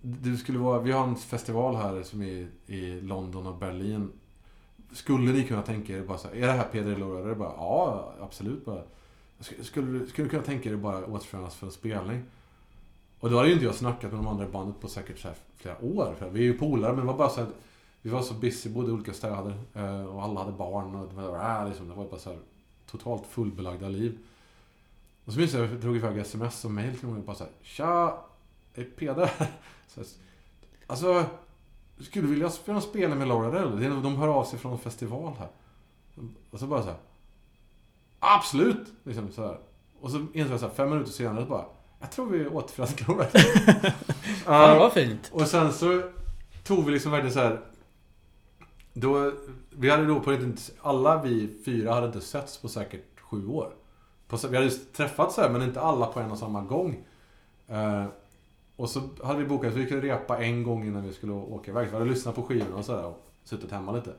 [0.00, 4.12] du skulle vara, vi har en festival här som är i London och Berlin.
[4.92, 7.34] Skulle ni kunna tänka er bara så här, är det här Peder Lowrider?
[7.34, 8.64] Bara, ja, absolut.
[8.64, 8.82] Bara,
[9.40, 12.22] skulle, skulle, du- kunna tänka er bara återförenas för en spelning?
[13.20, 15.28] Och då hade ju inte jag snackat med de andra i bandet på säkert så
[15.28, 16.14] här flera år.
[16.18, 17.48] För vi är ju polare, men det var bara så här,
[18.02, 19.54] vi var så busy, bodde i olika städer.
[19.74, 22.38] Eh, och alla hade barn och det var, äh, liksom, det var bara så här
[22.90, 24.18] totalt fullbelagda liv.
[25.24, 27.36] Och så minns jag, att jag drog iväg sms och mail till honom och bara
[27.36, 28.24] så här, Tja!
[28.80, 29.46] Är Peder här?"
[29.88, 30.08] så här,
[30.86, 31.24] Alltså,
[32.00, 32.50] skulle du vilja
[32.80, 33.80] spela med Laura Rell?
[33.80, 35.48] Det är- De hör av sig från en festival här.
[36.50, 36.98] Och så bara så här.
[38.18, 38.92] Absolut!
[39.04, 39.58] Liksom så här.
[40.00, 41.64] Och så insåg jag så här, fem minuter senare bara.
[42.00, 43.92] Jag tror vi återförenas med Laura Rell.
[44.44, 45.30] Fan vad fint.
[45.32, 46.02] Och sen så
[46.64, 47.60] tog vi liksom verkligen så här.
[48.92, 49.32] Då,
[49.70, 53.74] vi hade då på riktigt, alla vi fyra hade inte setts på säkert sju år.
[54.28, 57.04] På, vi hade träffats så här, men inte alla på en och samma gång.
[57.68, 58.04] Eh,
[58.78, 61.70] och så hade vi bokat, så vi kunde repa en gång innan vi skulle åka
[61.70, 61.86] iväg.
[61.88, 64.12] Vi hade lyssnat på skivorna och sådär och suttit hemma lite.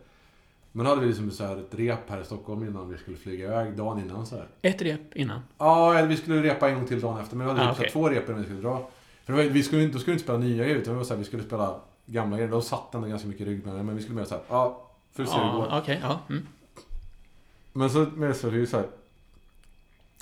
[0.72, 3.18] Men då hade vi liksom så här ett rep här i Stockholm innan vi skulle
[3.18, 4.48] flyga iväg, dagen innan så här.
[4.62, 5.40] Ett rep innan.
[5.58, 7.36] Ja, eller vi skulle repa en gång till dagen efter.
[7.36, 7.90] Men vi hade Ah, okej.
[7.92, 8.90] två rep innan vi skulle dra.
[9.26, 10.98] För det var, vi skulle, inte- då skulle vi inte spela nya grejer, utan det
[10.98, 12.52] var så här, vi skulle spela gamla grejer.
[12.52, 15.24] Då satt ändå ganska mycket rygg med det, men vi skulle mer såhär, ja, för
[15.24, 15.68] att se hur det går.
[15.70, 16.00] Ja, okej.
[16.04, 16.20] ja.
[16.30, 16.48] Mm.
[17.74, 18.88] Men så med så är det ju så här.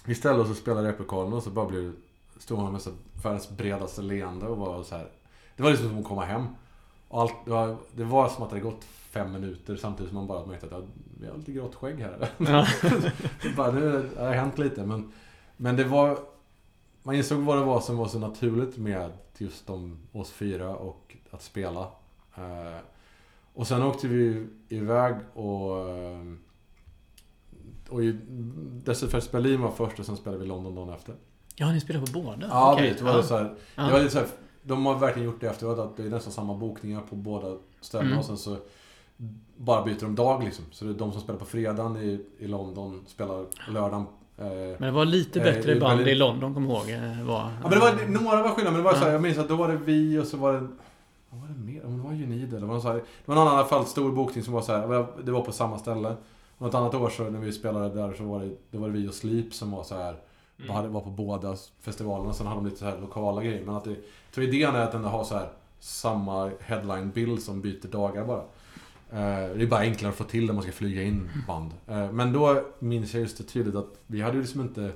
[0.05, 1.93] Vi ställde oss och spelade replokalen och så bara blev
[2.39, 2.91] stod man med så
[3.23, 5.07] världens bredaste leende och var så här.
[5.55, 6.45] Det var liksom som att komma hem.
[7.07, 10.17] Och allt, det, var, det var som att det hade gått fem minuter samtidigt som
[10.17, 10.81] man bara märkte att ja,
[11.19, 12.29] vi har lite grått skägg här.
[12.37, 12.67] Ja.
[13.57, 15.11] Bara, nu har det hänt lite men,
[15.57, 16.19] men det var
[17.03, 21.17] Man insåg vad det var som var så naturligt med just de, oss fyra och
[21.31, 21.81] att spela.
[22.35, 22.77] Eh,
[23.53, 26.21] och sen åkte vi iväg och eh,
[27.89, 28.01] och
[28.83, 31.15] Desert Fest Berlin var först och sen spelade vi London dagen efter.
[31.57, 32.47] Ja, ni spelar på båda?
[32.49, 33.23] Ja, Okej, det var ja.
[33.23, 34.27] så här, det var lite så här,
[34.63, 37.47] De har verkligen gjort det efteråt att det är nästan samma bokningar på båda
[37.81, 38.19] ställena Mm.
[38.19, 38.57] och sen så
[39.57, 40.65] bara byter de dag liksom.
[40.71, 44.05] Så det är de som spelar på fredagen i, i London spelar lördagen.
[44.37, 46.89] Eh, Men det var lite Eh, bättre i band i London, kommer jag ihåg.
[47.19, 48.99] eh, Var, Ja men det var, några var skillnad, men det var Ja.
[48.99, 50.67] så här, jag minns att då var det vi och så var det...
[51.29, 51.85] Vad var det mer?
[51.85, 54.43] Om det var Unid eller det var, här, det var någon annan fall stor bokning
[54.43, 56.15] som var så här, det var på samma ställe.
[56.57, 59.07] Något annat år så när vi spelade där så var det, det var det vi
[59.09, 60.15] och Sleep som var så här
[60.59, 60.75] Mm.
[60.75, 63.65] hade, var på båda festivalerna, sen hade de lite så här lokala grejer.
[63.65, 65.49] Men att det, jag tror idén är att den har så här
[65.79, 68.43] samma headline-bild som byter dagar bara.
[69.11, 71.71] Eh, det är bara enklare att få till när man ska flyga in band.
[71.87, 74.91] Eh, men då minns jag just det tydligt att vi hade ju liksom inte...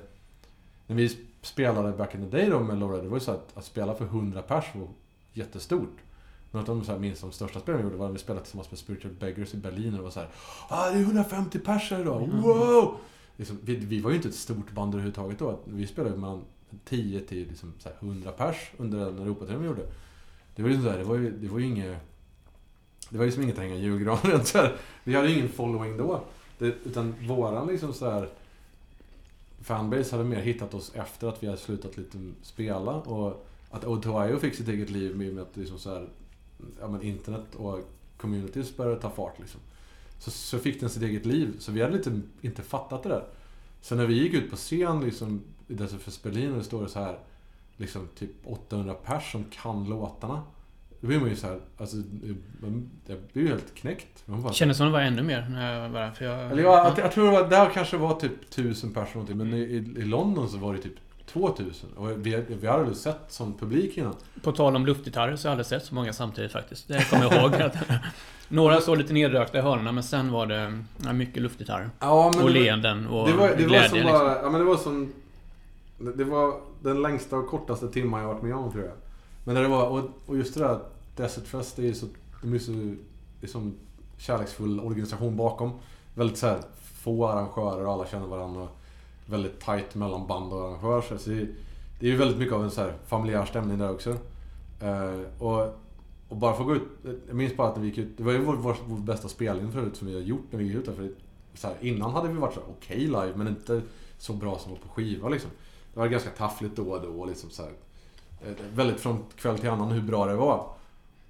[0.86, 3.56] När vi spelade back in the day då med Laura, det var ju så att,
[3.56, 4.88] att spela för 100 pers var
[5.32, 5.96] jättestort.
[6.50, 8.44] Något av de så här, minst de största spelen vi gjorde var när vi spelade
[8.44, 10.28] tillsammans med Spiritual Beggars i Berlin och det var så här.
[10.68, 12.22] Ah, det är 150 pers här idag!
[12.22, 12.42] Mm.
[12.42, 12.96] Wow!
[13.36, 15.58] Liksom, vi, vi var ju inte ett stort band överhuvudtaget då.
[15.64, 16.44] Vi spelade ju mellan
[16.84, 19.86] 10 till liksom så här 100 pers under den Europaturnén vi gjorde.
[20.56, 21.96] Det var ju sådär, det var ju, det var ju inget...
[23.10, 25.48] Det var ju som inget att hänga julgran runt Så här, Vi hade ju ingen
[25.48, 26.24] following då.
[26.58, 28.28] Det, utan våran liksom så här
[29.60, 32.92] fanbase hade mer hittat oss efter att vi hade slutat lite spela.
[32.92, 36.08] Och att Otoio fick sitt eget liv med att liksom så här,
[36.80, 37.80] ja, men internet och
[38.16, 39.38] communities började ta fart.
[39.38, 39.60] Liksom.
[40.22, 41.56] Så, så fick den sitt eget liv.
[41.58, 43.24] Så vi hade lite inte fattat det där.
[43.80, 46.86] Så när vi gick ut på scen liksom, i dessa för Berlin och det står
[46.86, 47.18] så här
[47.76, 50.42] liksom typ 800 pers som kan låtarna.
[51.00, 51.96] Då blir man ju så här, alltså,
[53.06, 54.22] jag blir ju helt knäckt.
[54.26, 56.10] Man bara, Kändes som det var ännu mer när jag var där.
[56.10, 59.14] För jag, eller jag, jag, jag tror det var, där kanske var typ 1000 pers
[59.14, 59.62] någonting, men i,
[59.96, 60.96] i London så var det typ
[61.26, 61.92] 2000.
[61.96, 64.14] Och vi, vi hade aldrig sett sån publik innan.
[64.42, 66.88] På tal om luftgitarrer så har jag aldrig sett så många samtidigt faktiskt.
[66.88, 67.70] Det kommer jag ihåg.
[68.48, 71.90] Några såg lite nedrökta i hörnorna men sen var det ja, mycket luftgitarrer.
[71.98, 74.12] Ja, Och leenden och det var, det glädje var som liksom.
[74.12, 75.12] bara, ja men det var som...
[75.98, 78.94] Det var den längsta och kortaste timman jag varit med om tror jag.
[79.44, 80.78] Men när det var, och, och just det där
[81.16, 82.06] Desert Fest, det är ju så,
[82.42, 82.72] de är så,
[83.40, 83.74] det är som
[84.18, 85.70] kärleksfull organisation bakom.
[86.14, 86.58] Väldigt så här,
[87.02, 88.62] få arrangörer och alla känner varandra.
[88.62, 88.81] Och
[89.26, 91.02] väldigt tight mellan band och arrangör.
[91.02, 91.46] Så det,
[92.00, 94.10] det är ju väldigt mycket av en så här familjär stämning där också.
[94.80, 95.78] Eh, och,
[96.28, 96.82] och bara få gå ut,
[97.26, 99.28] jag minns bara att när vi gick ut, det var ju vår, vår, vår bästa
[99.28, 100.92] spelning förut som vi har gjort när vi gick ut där.
[100.92, 101.10] För
[101.54, 103.82] så här, innan hade vi varit så här okej live, men inte
[104.18, 105.50] så bra som på skiva liksom.
[105.94, 107.24] Det var ganska taffligt då och då.
[107.24, 107.72] Liksom så här,
[108.44, 110.66] eh, väldigt från kväll till annan hur bra det var.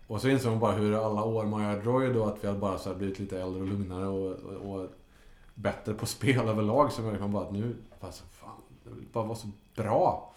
[0.06, 2.60] Och så insåg man bara hur alla år man gör Droid då att vi hade
[2.60, 4.88] bara så här blivit lite äldre och lugnare och, och, och
[5.54, 6.92] bättre på spel överlag.
[6.92, 8.50] Så märkte man bara att nu, bara så, fan,
[8.84, 9.46] det bara var så
[9.76, 10.32] bra.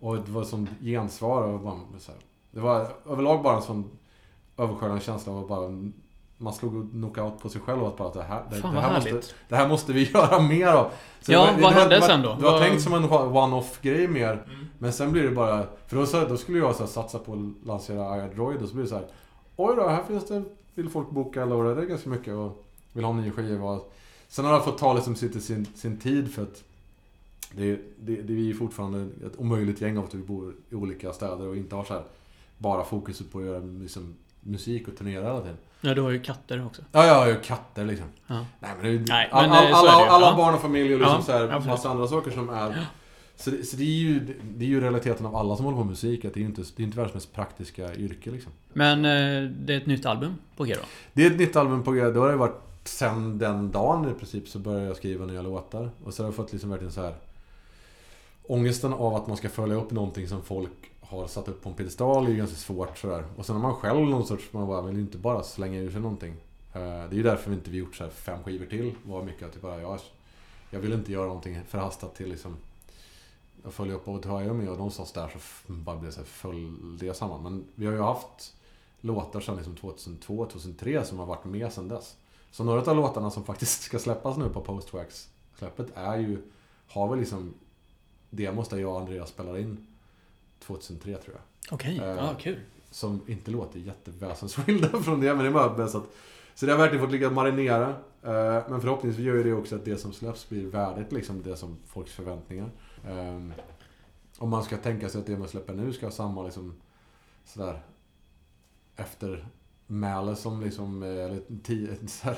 [0.00, 3.90] Och det var som gensvar och bara, så här, Det var överlag bara en sån
[4.58, 5.90] översköljande känsla av att bara
[6.42, 8.80] man slog knockout på sig själv och att bara att det här, det, Fan det
[8.80, 10.90] här måste, det här måste vi göra mer av.
[11.20, 12.34] Så Ja, det var- vad det var- hände det var- sen då?
[12.34, 14.32] Det var Vad- tänkt som en one-off grej mer.
[14.32, 14.66] Mm.
[14.78, 15.66] Men sen blir det bara...
[15.86, 18.74] För då, så, då skulle jag så här, satsa på att lansera iAdroid och så
[18.74, 19.06] blir det så här.
[19.56, 20.42] Oj då, här finns det...
[20.74, 23.70] Vill folk boka eller det är ganska mycket och vill ha en ny skiva.
[23.70, 23.92] och-
[24.30, 26.64] Sen har jag fått ta liksom sitt, sin, sin tid för att
[27.52, 31.12] det, det, det är ju fortfarande ett omöjligt gäng av att vi bor i olika
[31.12, 32.02] städer och inte har så här
[32.58, 35.56] bara fokuset på att göra liksom, musik och turnera hela tiden.
[35.80, 36.82] Ja, du har ju katter också.
[36.92, 38.06] Ja, jag har ju katter liksom.
[38.26, 38.46] Ja.
[38.60, 40.36] Nej men, det Nej, all, men, all, eh, alla, det alla Ja.
[40.36, 41.66] barn och familj och liksom Ja, så här, absolut.
[41.66, 42.86] massa andra saker som är...
[43.36, 44.20] Så, det, så det är ju
[44.56, 46.46] det är ju realiteten av alla som håller på med musik, att det är ju
[46.48, 48.52] inte, det är inte världens mest praktiska yrke liksom.
[48.72, 50.86] Men eh, det är ett nytt album på G då?
[51.12, 52.04] Det är ett nytt album på G.
[52.10, 55.90] Det har det varit sen den dagen i princip så började jag skriva nya låtar.
[56.04, 57.14] Och så har jag fått liksom verkligen så här
[58.50, 60.70] Ångesten av att man ska följa upp någonting som folk
[61.00, 63.24] har satt upp på en piedestal är ju ganska svårt sådär.
[63.36, 65.90] Och sen har man själv någon sorts, man bara vill ju inte bara slänga ur
[65.90, 66.30] sig någonting.
[66.72, 68.94] Eh, det är ju därför vi inte vi gjort så här fem skivor till.
[69.02, 70.00] Var mycket att typ bara, jag,
[70.70, 72.56] jag vill inte göra någonting förhastat till liksom
[73.64, 76.98] att följa upp och ta med och någonstans där så bara blev det så föll
[76.98, 77.42] det samman.
[77.42, 78.54] Men vi har ju haft
[79.00, 82.16] låtar sedan liksom 2002, 2003 som har varit med sedan dess.
[82.50, 86.42] Så några av låtarna som faktiskt ska släppas nu på Postwax-släppet är ju,
[86.88, 87.54] har väl liksom
[88.30, 89.86] demos där jag och Andreas spelar in
[90.58, 91.74] 2003 tror jag.
[91.74, 92.60] Okej, Eh, ja kul.
[92.90, 96.04] Som inte låter jätteväsensskilda från det, men det är bara bäst att...
[96.54, 97.88] Så det har verkligen fått ligga och marinera.
[98.22, 101.56] Eh, Men förhoppningsvis gör ju det också att det som släpps blir värdigt liksom det
[101.56, 102.70] som folks förväntningar.
[103.08, 103.40] Eh,
[104.38, 106.74] Om man ska tänka sig att det man släpper nu ska ha samma liksom
[107.44, 107.80] sådär
[109.90, 112.36] MÄLE som liksom, eh, eller så här,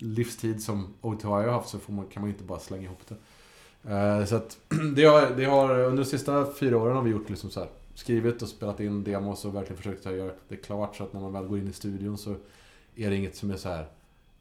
[0.00, 3.00] livstid som O2I har haft så får man, kan man ju inte bara slänga ihop
[3.08, 3.16] det.
[3.92, 4.58] Eh, Så att
[4.96, 7.68] det har, det har, under de sista fyra åren har vi gjort liksom så här,
[7.94, 11.20] skrivit och spelat in demos och verkligen försökt att göra det klart så att när
[11.20, 12.34] man väl går in i studion så
[12.94, 13.86] är det inget som är så här.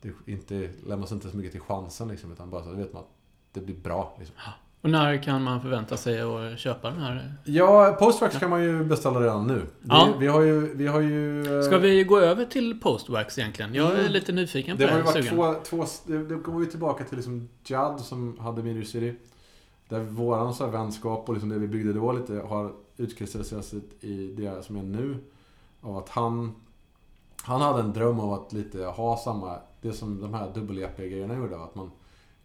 [0.01, 3.09] Det inte, lämnas inte så mycket till chansen liksom, utan bara så vet man att
[3.53, 4.15] det blir bra.
[4.19, 4.35] Liksom.
[4.37, 4.51] Ah.
[4.81, 7.33] Och när kan man förvänta sig att köpa den här?
[7.43, 9.61] Ja, Postwax kan man ju beställa redan nu.
[9.81, 10.09] Ja.
[10.13, 10.73] Vi, vi har ju...
[10.75, 13.73] Vi har ju Ska vi gå över till Postwax egentligen?
[13.73, 14.11] Jag är Mm.
[14.11, 14.93] lite nyfiken på Det det.
[14.93, 15.55] har ju här, varit sugen.
[15.69, 15.85] två, två...
[16.05, 19.15] Det, det går ju tillbaka till liksom Judd som hade Media City.
[19.89, 24.63] Där våran så vänskap och liksom det vi byggde då lite har utkristalliserats i det
[24.65, 25.17] som är nu.
[25.81, 26.55] Av att han...
[27.43, 29.57] Han hade en dröm av att lite ha samma...
[29.81, 31.63] Det som de här dubbel-EP-grejerna gjorde.
[31.63, 31.91] Att man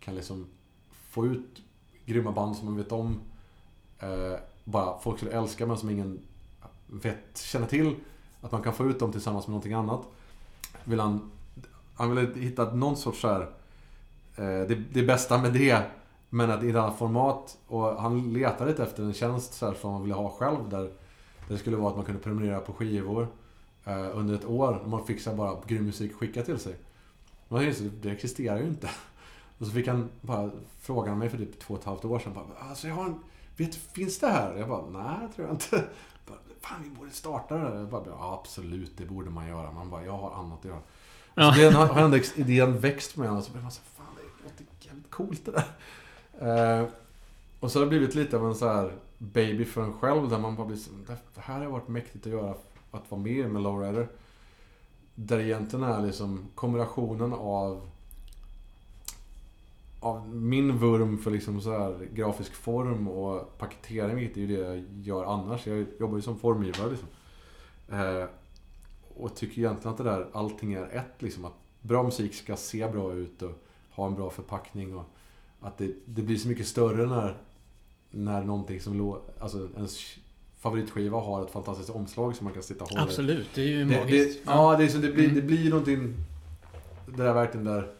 [0.01, 0.47] kan liksom
[1.11, 1.63] få ut
[2.07, 3.21] grymma band som man vet om.
[3.99, 6.21] Eh, bara folk skulle älska men som ingen
[6.87, 7.97] vet, känner till.
[8.41, 10.03] Att man kan få ut dem tillsammans med någonting annat.
[10.85, 11.31] Vill han,
[11.95, 13.41] han ville hitta någon sorts så här,
[14.37, 15.83] eh, det, det bästa med det.
[16.33, 17.59] Men att i ett annat format.
[17.67, 20.69] Och han letade lite efter en tjänst så här, som han ville ha själv.
[20.69, 20.91] Där, där
[21.49, 23.29] det skulle vara att man kunde prenumerera på skivor
[23.85, 24.83] eh, under ett år.
[24.87, 26.75] Man fick bara grym musik skickad till sig.
[27.49, 28.91] Och man tänkte, det existerar ju inte.
[29.61, 30.51] Och så fick han bara
[30.81, 32.35] fråga mig för typ två och ett halvt år sedan.
[32.35, 33.21] Bara, alltså jag har en,
[33.57, 34.57] vet, finns det här?
[34.57, 35.85] Jag bara, nej, tror jag inte.
[36.27, 37.77] Bara, Fan, vi borde starta det där.
[37.77, 39.73] Jag bara, ja, absolut, det borde man göra.
[39.73, 40.81] Man bara, jag har annat att göra.
[41.35, 41.53] Ja.
[41.55, 44.65] Så den har, ändå idén växt med och så blev man så fan det låter
[44.81, 46.81] jävligt coolt det där.
[46.81, 46.89] Eh,
[47.61, 50.39] och så har det blivit lite av en så här baby för en själv där
[50.39, 52.55] man bara blir så, det här har varit mäktigt att göra,
[52.91, 54.09] att vara med med Lowrider.
[55.15, 57.91] Där egentligen är liksom kombinationen av
[60.01, 64.63] av min vurm för liksom så här grafisk form och paketering, vilket är ju det
[64.63, 65.67] jag gör annars.
[65.67, 67.09] Jag jobbar ju som formgivare liksom.
[67.93, 68.25] Eh,
[69.17, 71.45] och tycker egentligen att det där, allting är ett liksom.
[71.45, 75.05] Att bra musik ska se bra ut och ha en bra förpackning och
[75.61, 77.37] att det, det blir så mycket större när,
[78.11, 80.17] när någonting som alltså ens
[80.59, 83.03] favoritskiva har ett fantastiskt omslag som man kan sitta och hålla.
[83.03, 84.45] Absolut, det är ju Det, magiskt.
[84.45, 85.35] det, ja, det, är så, det, blir, Mm.
[85.35, 86.15] det blir någonting...
[87.07, 87.93] Det där verkligen där...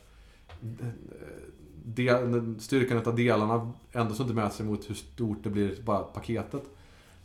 [1.95, 6.03] Del, styrkan av delarna ändå så inte mäter sig mot hur stort det blir bara
[6.03, 6.63] paketet.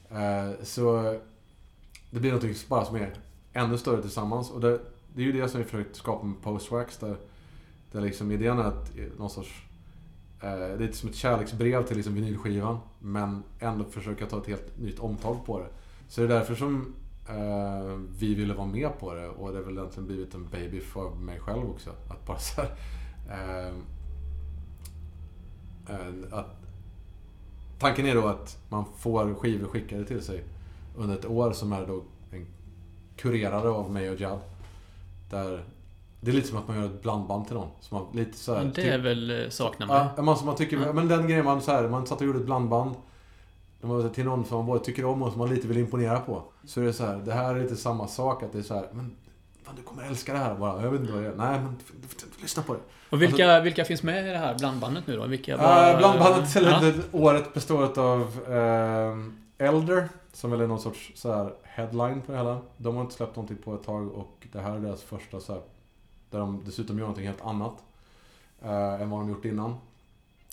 [0.09, 1.01] Eh, så
[2.09, 3.13] det blir någonting bara som är
[3.53, 4.51] ännu större tillsammans.
[4.51, 4.80] Och det,
[5.13, 6.97] det är ju det som vi försökt skapa med Postwax.
[6.97, 7.16] Där,
[7.91, 9.63] där liksom idén är att eh, någon sorts...
[10.41, 12.78] Eh, det är lite som ett kärleksbrev till liksom vinylskivan.
[12.99, 15.68] Men ändå försöka ta ett helt nytt omtag på det.
[16.09, 16.93] Så det är därför som
[17.30, 19.28] eh, vi ville vara med på det.
[19.28, 21.89] Och det har väl egentligen blivit en baby för mig själv också.
[21.89, 22.70] Att bara så här,
[23.70, 23.74] eh,
[26.31, 26.55] att
[27.79, 30.43] Tanken är då att man får skivor skickade till sig
[30.97, 32.45] under ett år som är då en
[33.17, 34.39] kurerade av mig och Jad.
[35.29, 35.63] Där
[36.21, 37.69] det är lite som att man gör ett blandband till någon.
[37.79, 40.07] Så man, lite så här, Men det är väl eh, saknar man.
[40.15, 40.93] Ja, man, som man tycker, Ja.
[40.93, 42.95] men den grejen man så här, man satt och gjorde ett blandband.
[44.13, 46.43] Till någon som man både tycker om och som man lite vill imponera på.
[46.65, 48.43] Så är det så här, det här är lite samma sak.
[48.43, 49.15] Att det är så här, men
[49.66, 50.82] fan, du kommer älska det här bara.
[50.84, 51.36] Jag vet inte vad det är.
[51.36, 51.76] Nej, men
[52.41, 52.80] lyssna på det.
[53.09, 55.26] Och vilka, vilka finns med i det här blandbandet nu då?
[55.26, 56.91] Vilka var- Uh, blandbandet, eller Ja.
[57.11, 58.22] året består av
[59.59, 62.61] eh, Elder, som väl är någon sorts så här headline på det hela.
[62.78, 65.53] De har inte släppt någonting på ett tag och det här är deras första så
[65.53, 65.61] här,
[66.30, 67.74] där de dessutom gör någonting helt annat.
[68.61, 69.76] eh, än vad de gjort innan.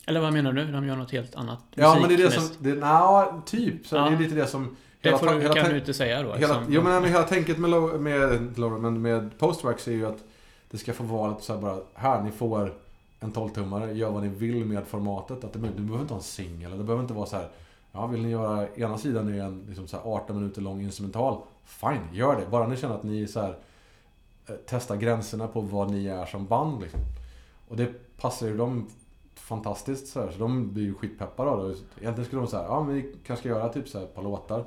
[0.06, 0.72] Eller vad menar du?
[0.72, 1.58] De gör något helt annat?
[1.74, 2.48] Ja, men det är det som...
[2.58, 3.86] Det, na, typ.
[3.86, 4.02] Så Ja.
[4.02, 4.76] det är lite det som...
[5.03, 6.32] Det hela får du, hela kan du inte säga då.
[6.32, 10.24] Hela, jo, men hela tänket med, med, Laura, men med Postwax är ju att
[10.70, 12.74] det ska få vara så här bara, här, ni får
[13.20, 15.44] en 12-tummare, gör vad ni vill med formatet.
[15.44, 17.48] Att det, du behöver inte ha en singel, det behöver inte vara så här,
[17.92, 21.40] ja, vill ni göra, ena sidan är en liksom så här 18 minuter lång instrumental,
[21.64, 22.46] fine, gör det.
[22.50, 23.57] Bara ni känner att ni så här,
[24.46, 27.00] eh, testar gränserna på vad ni är som band liksom.
[27.68, 28.86] Och det passar ju dem
[29.34, 31.74] fantastiskt så, här, så de blir ju skitpeppade av det.
[32.00, 34.22] Egentligen skulle de säga, ja men vi kanske ska göra typ så här ett par
[34.22, 34.64] låtar.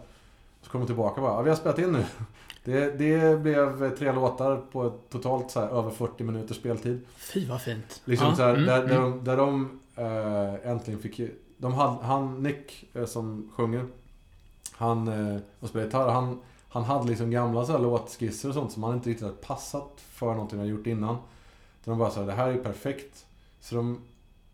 [0.65, 2.05] Så kommer de tillbaka och bara, ja vi har spelat in nu.
[2.63, 7.05] Det, det blev tre låtar på totalt så här, över 40 minuters speltid.
[7.17, 8.01] Fy vad fint.
[8.05, 9.11] Liksom Ja, så här, mm, där, där mm.
[9.11, 11.21] de, där de eh, äntligen fick...
[11.57, 13.85] De hade, han, Nick, eh, som sjunger,
[14.71, 16.39] han eh, och spelar gitarr, han,
[16.69, 19.91] han hade liksom gamla så här låtskisser och sånt som han inte riktigt hade passat
[19.97, 21.15] för någonting han gjort innan.
[21.83, 23.25] Så de bara sa det här är perfekt.
[23.59, 24.01] Så de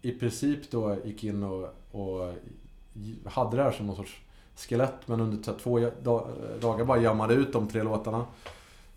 [0.01, 2.33] i princip då gick in och, och
[3.25, 4.21] hade det här som någon sorts
[4.55, 6.27] skelett men under här två da-
[6.61, 8.25] dagar bara jammade ut de tre låtarna.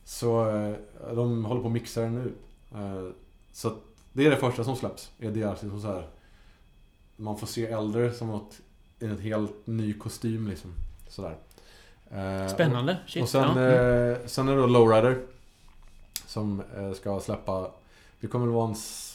[0.05, 0.74] Så eh,
[1.14, 2.32] de håller på att mixa den nu.
[2.80, 3.11] Eh,
[3.52, 3.72] Så
[4.12, 5.11] det är det första som släpps.
[5.18, 6.09] Är deras liksom så här,
[7.16, 8.61] Man får se äldre som något
[9.00, 10.70] i en helt ny kostym liksom.
[11.09, 11.36] Sådär.
[12.11, 12.98] Eh, Spännande.
[13.07, 13.22] Shit.
[13.22, 14.16] och sen, ja.
[14.26, 15.22] sen är det då Lowrider.
[16.26, 16.62] Som
[16.94, 17.70] ska släppa...
[18.20, 18.74] Det kommer att vara en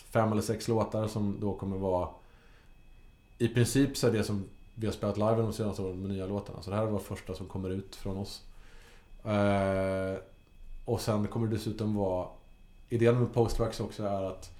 [0.09, 2.09] fem eller sex låtar som då kommer vara...
[3.37, 4.45] I princip så är det som
[4.79, 6.61] vi har spelat live de senaste åren med nya låtarna.
[6.61, 8.43] Så det här var första som kommer ut från oss.
[9.23, 10.17] Eh,
[10.85, 12.27] och sen kommer det dessutom vara...
[12.89, 14.51] Idén med Postwax också är att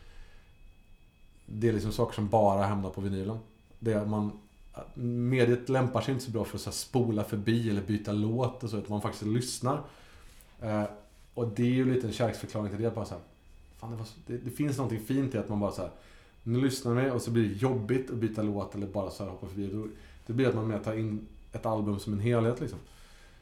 [1.46, 3.40] det är liksom saker som bara hamnar på vinylen.
[3.80, 4.40] Det är man,
[4.94, 8.70] mediet lämpar sig inte så bra för att så spola förbi eller byta låt och
[8.70, 9.82] så, utan man faktiskt lyssnar.
[10.62, 10.84] Eh,
[11.34, 12.96] och det är ju lite en kärleksförklaring till det.
[12.96, 13.24] Bara så här,
[13.78, 15.92] fan, det, var så, det, det finns någonting fint i att man bara så här,
[16.50, 19.32] nu lyssnar vi och så blir det jobbigt att byta låt eller bara så här
[19.32, 19.70] hoppa förbi.
[19.74, 19.88] Då,
[20.26, 22.80] det blir att man mer tar in ett album som en helhet liksom.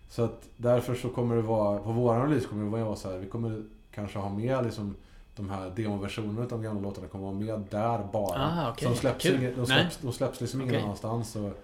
[0.09, 3.17] Så att därför så kommer det vara, på våran release kommer det vara så här,
[3.17, 4.95] vi kommer kanske ha med liksom
[5.35, 8.41] de här demoversionerna av de gamla låtarna kommer vara med där bara.
[8.41, 8.83] Ah, okej.
[8.87, 9.35] Så de släpps, Kul.
[9.35, 9.67] inget, de Nej.
[9.67, 11.35] släpps, de släpps liksom ingen annanstans.
[11.35, 11.63] Och,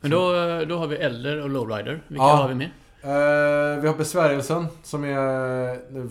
[0.00, 0.18] Men då,
[0.68, 2.02] då har vi Elder och Lowrider.
[2.08, 2.36] Vilka Ja.
[2.36, 2.70] har vi med?
[3.04, 6.10] Uh, vi har Besvärjelsen som är uh,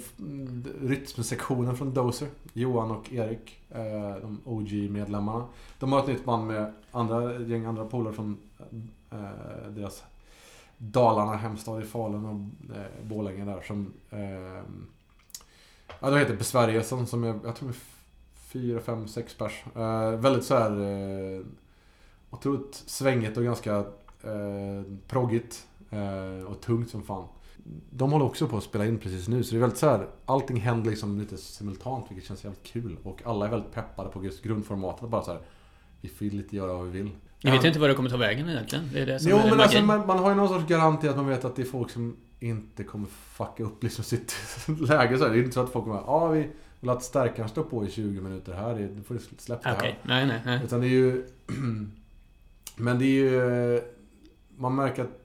[0.82, 2.28] rytmsektionen från Dozer.
[2.54, 5.46] Johan och Erik, uh, de OG-medlemmarna.
[5.80, 8.38] De har ett nytt band med andra, ett gäng andra polare från
[9.70, 10.04] deras
[10.78, 13.94] Dalarna, hemstad i Falun och eh, Borlänge där som...
[14.10, 14.88] Ehm,
[16.00, 17.76] ja, de heter Besvärjelsen som är, jag tror är
[18.34, 19.64] fyra, fem, sex pers.
[20.20, 21.46] Väldigt så här
[22.30, 23.76] otroligt svängigt och ganska
[24.24, 25.68] eh, proggigt
[26.48, 27.28] och tungt som fan.
[27.92, 30.08] De håller också på att spela in precis nu, så det är väldigt så här,
[30.26, 32.98] allting händer liksom lite simultant, vilket känns jävligt kul.
[33.04, 35.10] Och alla är väldigt peppade på just grundformatet.
[35.10, 35.42] Bara så här,
[36.02, 37.12] vi får lite göra vad vi vill.
[37.44, 38.90] Ni vet ju inte vad det kommer ta vägen egentligen.
[38.94, 41.08] Det är det som Jo, är men alltså, man, man har ju någon sorts garanti
[41.08, 44.36] att man vet att det är folk som inte kommer fucka upp liksom sitt
[44.80, 45.18] läge.
[45.18, 45.32] Så här.
[45.32, 46.48] Det är inte så att folk kommer ja ah, vi
[46.80, 48.76] vill att stärkaren står på i 20 minuter här.
[48.76, 50.08] Det- Du får släppa det Okej, här.
[50.08, 50.62] nej, nej, nej.
[50.64, 51.26] Utan det är ju...
[52.78, 53.82] men det är ju...
[54.58, 55.21] Man märker att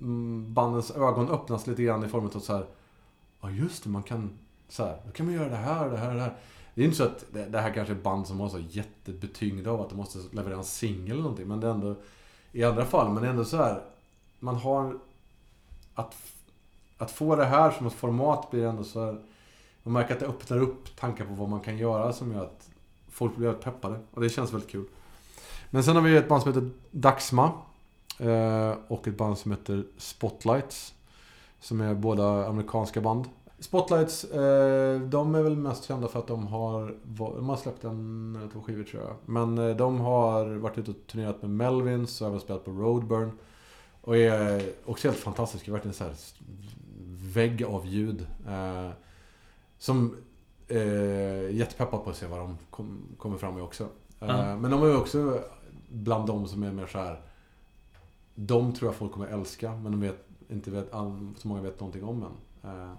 [0.00, 2.66] Mm, bandens ögon öppnas lite grann i form av så här.
[3.40, 4.38] Ja just det, man kan...
[4.68, 6.36] Så här, då kan man göra det här, det här, det här.
[6.74, 8.58] Det är inte så att det, det här kanske är ett band som har så
[8.58, 11.48] jättebetyngda av att de måste leverera en singel eller någonting.
[11.48, 11.94] Men det är ändå...
[12.52, 13.82] I andra fall, men det är ändå så här.
[14.38, 14.98] Man har...
[15.94, 16.16] Att,
[16.98, 19.20] att få det här som ett format blir ändå så här...
[19.82, 22.70] Man märker att det öppnar upp tankar på vad man kan göra som gör att
[23.08, 24.00] folk blir peppade.
[24.10, 24.84] Och det känns väldigt kul.
[25.70, 27.52] Men sen har vi ett band som heter Daxma
[28.20, 30.94] eh, Och ett band som heter Spotlights.
[31.60, 33.24] Som är båda amerikanska band.
[33.58, 38.36] Spotlights, eh, de är väl mest kända för att de har, de har släppt en
[38.36, 39.16] eller två skivor tror jag.
[39.26, 43.38] Men eh, de har varit ute och turnerat med Melvins och även spelat på Roadburn.
[44.00, 46.14] Och är också helt fantastiska, verkligen så här
[47.34, 48.26] vägg av ljud.
[49.78, 50.16] Som
[50.68, 53.88] eh, jättepeppad på att se vad de kom, kommer fram med också.
[54.18, 54.56] Ja.
[54.56, 55.40] Men de är också
[55.88, 57.20] bland de som är mer så här.
[58.42, 61.80] De tror jag folk kommer älska, men de vet inte vet, all, så många vet
[61.80, 62.70] någonting om än.
[62.70, 62.92] Eh,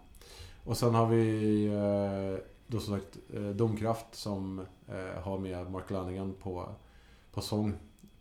[0.64, 5.92] och sen har vi eh, då som sagt eh, Domkraft som eh, har med Mark
[5.92, 6.70] Lanningen på,
[7.32, 7.74] på sång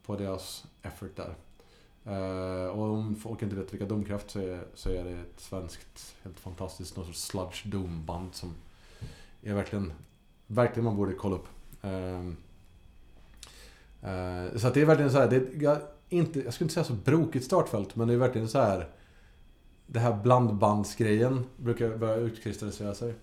[0.06, 1.34] på deras effort där.
[2.04, 6.16] Eh, och om folk inte vet vilka Domkraft så är, så är det ett svenskt
[6.22, 8.54] helt fantastiskt någon sorts sludge doom-band som
[9.42, 9.92] är verkligen,
[10.46, 11.48] verkligen man borde kolla upp.
[11.82, 12.26] Eh,
[14.10, 15.80] eh, så att det är verkligen så här, det är,
[16.10, 18.88] inte, jag skulle inte säga så brokigt startfält, men det är verkligen så här
[19.86, 23.14] det här blandbandsgrejen brukar börja utkristallisera sig.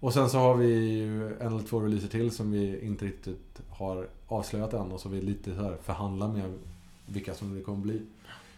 [0.00, 3.60] Och sen så har vi ju en eller två releaser till som vi inte riktigt
[3.70, 6.58] har avslöjat än och som vi lite så här förhandlar med
[7.06, 8.02] vilka som det kommer bli.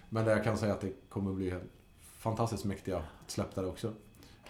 [0.08, 1.54] Men där jag kan säga att det kommer bli
[2.18, 3.92] fantastiskt mäktiga släpp där också.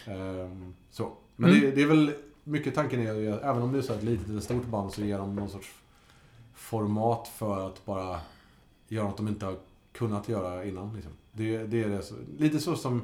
[0.07, 1.13] Ehm, så.
[1.37, 1.61] Men Mm.
[1.63, 2.13] det, det är väl
[2.45, 5.03] mycket tanken är ju, även om det är så ett litet eller stort band så
[5.03, 5.73] ger de någon sorts
[6.55, 8.21] format för att bara
[8.91, 9.57] gör något de inte har
[9.93, 10.95] kunnat göra innan.
[10.95, 11.13] Liksom.
[11.33, 12.03] Det, det är det.
[12.39, 13.03] Lite så som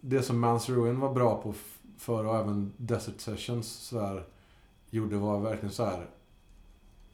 [0.00, 1.54] det som Mans Ruin var bra på
[1.98, 4.24] förr och även Desert Sessions så här,
[4.90, 6.06] gjorde var verkligen så här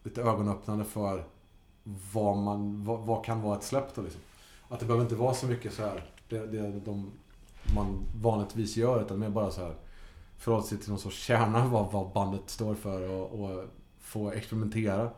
[0.03, 1.25] lite ögonöppnande för
[2.13, 4.21] vad, man, vad, vad kan vara ett släpp då liksom.
[4.69, 7.11] Att det behöver inte vara så mycket så här det, det de
[7.75, 9.75] man vanligtvis gör utan mer bara så här
[10.39, 13.65] förhålla sig till någon sorts kärna vad, vad bandet står för och, och
[14.01, 15.11] få experimentera.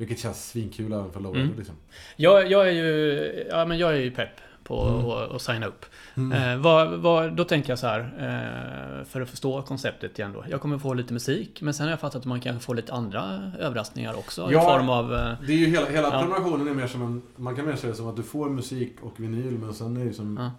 [0.00, 1.56] Vilket känns svinkul även för Lowrider Mm.
[1.58, 1.74] liksom.
[2.16, 3.46] Jag, jag är ju...
[3.50, 4.28] Ja, men jag är ju pepp
[4.64, 5.06] på Mm.
[5.10, 5.84] att att signa upp.
[6.16, 6.32] Mm.
[6.52, 10.44] Eh, vad, vad, då tänker jag så här, eh, för att förstå konceptet igen då.
[10.50, 12.92] Jag kommer få lite musik, men sen har jag fattat att man kan få lite
[12.92, 14.48] andra överraskningar också.
[14.52, 14.62] Ja.
[14.62, 15.14] I form av...
[15.14, 16.10] Eh, Det är ju hela, hela Ja.
[16.20, 17.22] prenumerationen är mer som en...
[17.36, 20.00] Man kan mer se det som att du får musik och vinyl men sen är
[20.00, 20.36] det ju som...
[20.40, 20.50] Ja.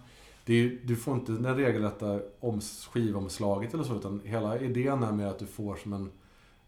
[0.44, 5.12] Det är, du får inte den regelrätta oms, skivomslaget eller så utan hela idén är
[5.12, 6.10] mer att du får som en,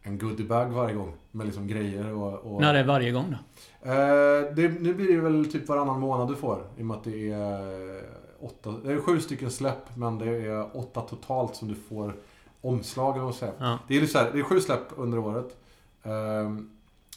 [0.07, 1.12] en goodiebag varje gång.
[1.30, 2.55] Med liksom grejer och...
[2.55, 3.90] och när det är varje gång då?
[3.90, 6.66] Eh, det, nu blir det väl typ varannan månad du får.
[6.76, 8.02] I och med att det är
[8.40, 8.74] åtta...
[8.84, 12.16] Det är sju stycken släpp men det är åtta totalt som du får
[12.61, 13.44] omslagen och så.
[13.44, 13.55] här.
[13.59, 13.78] Ja.
[13.88, 15.57] Det är, så här, det är sju släpp under året.
[16.02, 16.70] Ehm,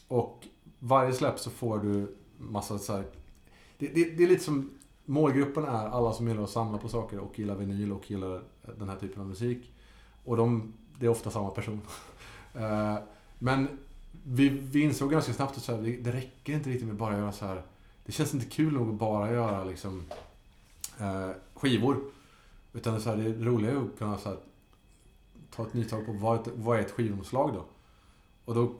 [0.07, 0.47] och
[0.79, 3.03] varje släpp så får du massa så här,
[3.77, 4.69] det, det, det är lite som
[5.05, 8.41] målgruppen är alla som gillar att samla på saker och gillar vinyl och gillar
[8.77, 9.73] den här typen av musik.
[10.25, 11.81] Och de, det är ofta samma person.
[12.53, 12.97] Eh,
[13.39, 13.67] men
[14.23, 17.31] vi, vi insåg ganska snabbt att det, det räcker inte riktigt med bara att göra
[17.31, 17.61] så här.
[18.05, 20.03] Det känns inte kul nog att bara göra liksom
[20.99, 21.99] eh, skivor.
[22.73, 24.37] Utan det så här, det är roligare att kunna så här,
[25.51, 27.65] ta ett nytag på vad, vad är ett skivomslag då?
[28.45, 28.73] Och då,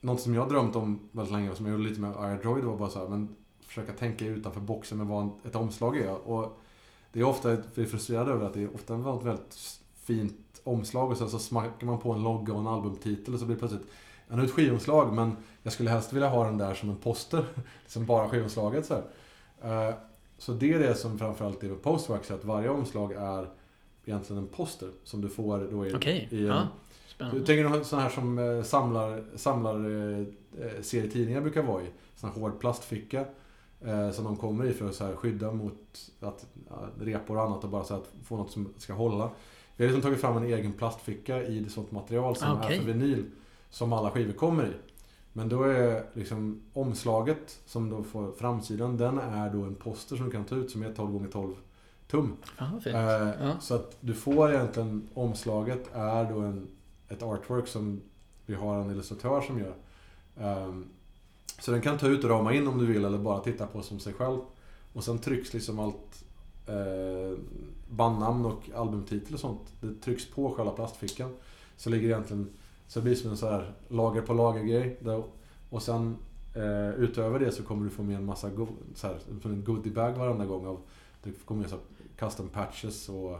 [0.00, 2.76] något som jag drömt om väldigt länge och som jag gjorde lite med iDroid var
[2.76, 6.28] bara så här, men försöka tänka utanför boxen med vad ett omslag är.
[6.28, 6.60] Och
[7.12, 11.10] det är ofta, vi är frustrerade över att det är ofta något väldigt fint omslag
[11.10, 13.60] och sen så smackar man på en logga och en albumtitel och så blir det
[13.60, 13.86] plötsligt
[14.28, 17.44] jag har ett skivomslag men jag skulle helst vilja ha den där som en poster.
[17.86, 19.88] Som bara skivomslaget så här.
[19.88, 19.94] Eh,
[20.38, 23.48] Så det är det som framförallt är med Postwax, att varje omslag är
[24.04, 26.68] egentligen en poster som du får då i, Okej, i en, ja.
[27.06, 27.46] du Spännande.
[27.46, 30.26] tänker dig sådana här som eh, samlar, samlar eh,
[30.82, 31.86] serietidningar brukar vara i.
[32.16, 33.24] Sån här hård plastficka.
[34.12, 36.46] Som de kommer i för att så här, skydda mot att,
[37.00, 39.30] repor och annat och bara så att få något som ska hålla.
[39.76, 42.76] Vi har liksom tagit fram en egen plastficka i sånt material som Ah, okej.
[42.76, 43.24] är för vinyl.
[43.70, 44.72] Som alla skivor kommer i.
[45.32, 50.24] Men då är liksom omslaget som då får framsidan, den är då en poster som
[50.26, 51.54] du kan ta ut som är 12 x 12
[52.10, 52.36] tum.
[52.84, 52.86] Fint.
[52.96, 53.02] Eh,
[53.40, 53.60] Ja.
[53.60, 56.66] Så att du får egentligen, omslaget är då en,
[57.08, 58.00] ett artwork som
[58.46, 59.74] vi har en illustratör som gör.
[60.40, 60.86] Ehm,
[61.60, 63.82] så den kan ta ut och rama in om du vill eller bara titta på
[63.82, 64.38] som sig själv.
[64.92, 66.24] Och sen trycks liksom allt
[66.66, 67.38] eh,
[67.88, 69.60] bandnamn och albumtitel och sånt.
[69.80, 71.30] Det trycks på själva plastfickan.
[71.76, 72.50] Så ligger egentligen,
[72.86, 74.96] så det blir som en så här lager på lager grej.
[75.00, 75.22] Där,
[75.70, 76.16] och sen
[76.54, 80.12] eh, utöver det så kommer du få med en massa go, så här, en goodiebag
[80.12, 80.66] varenda gång.
[80.66, 80.80] Av,
[81.22, 81.76] det kommer med så
[82.16, 83.32] custom patches och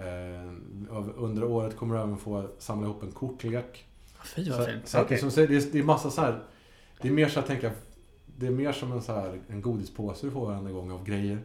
[0.00, 0.52] eh,
[1.16, 3.84] under året kommer du även få samla ihop en kortlek.
[4.24, 4.88] Fy vad Så, fint.
[5.20, 6.42] så som, det, är, det är massa så här.
[7.00, 7.70] Det är mer så att tänka.
[8.36, 11.38] Det är mer som en så här en godispåse du får varenda gång av grejer.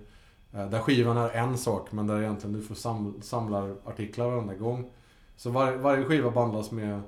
[0.53, 4.53] Eh, Där skivan är en sak men där egentligen du får sam, samlar artiklar varenda
[4.53, 4.89] gång.
[5.35, 7.01] Så var, varje skiva bandlas med,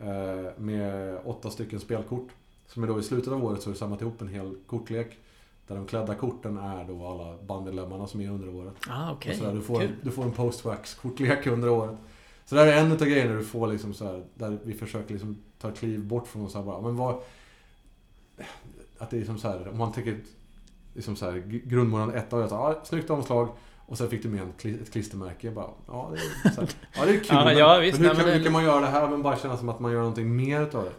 [0.00, 2.28] eh, med åtta stycken spelkort.
[2.66, 5.18] Som är då i slutet av året så har du samlat ihop en hel kortlek.
[5.66, 8.74] Där de klädda korten är då alla bandmedlemmarna som är under året.
[8.88, 9.10] Ah.
[9.12, 11.96] Och så där, du, får, du får en postwax-kortlek under året.
[12.44, 15.14] Så det här är en utav grejerna du får liksom så här, där vi försöker
[15.14, 17.22] liksom ta ett kliv bort från så här bara, men vad...
[18.98, 20.20] Att det är liksom så här, om man tänker
[20.94, 23.48] liksom så här, gr- grundmånaden ett av, ja, snyggt omslag.
[23.86, 25.50] Och sen fick du med en, ett klistermärke.
[25.50, 27.26] Bara, ja, det är, så här, ja, det är kul.
[27.30, 29.22] Ja, men, ja, visst, men hur, nej, kan, hur kan man göra det här men
[29.22, 30.90] bara känna som att man gör någonting mer utav det?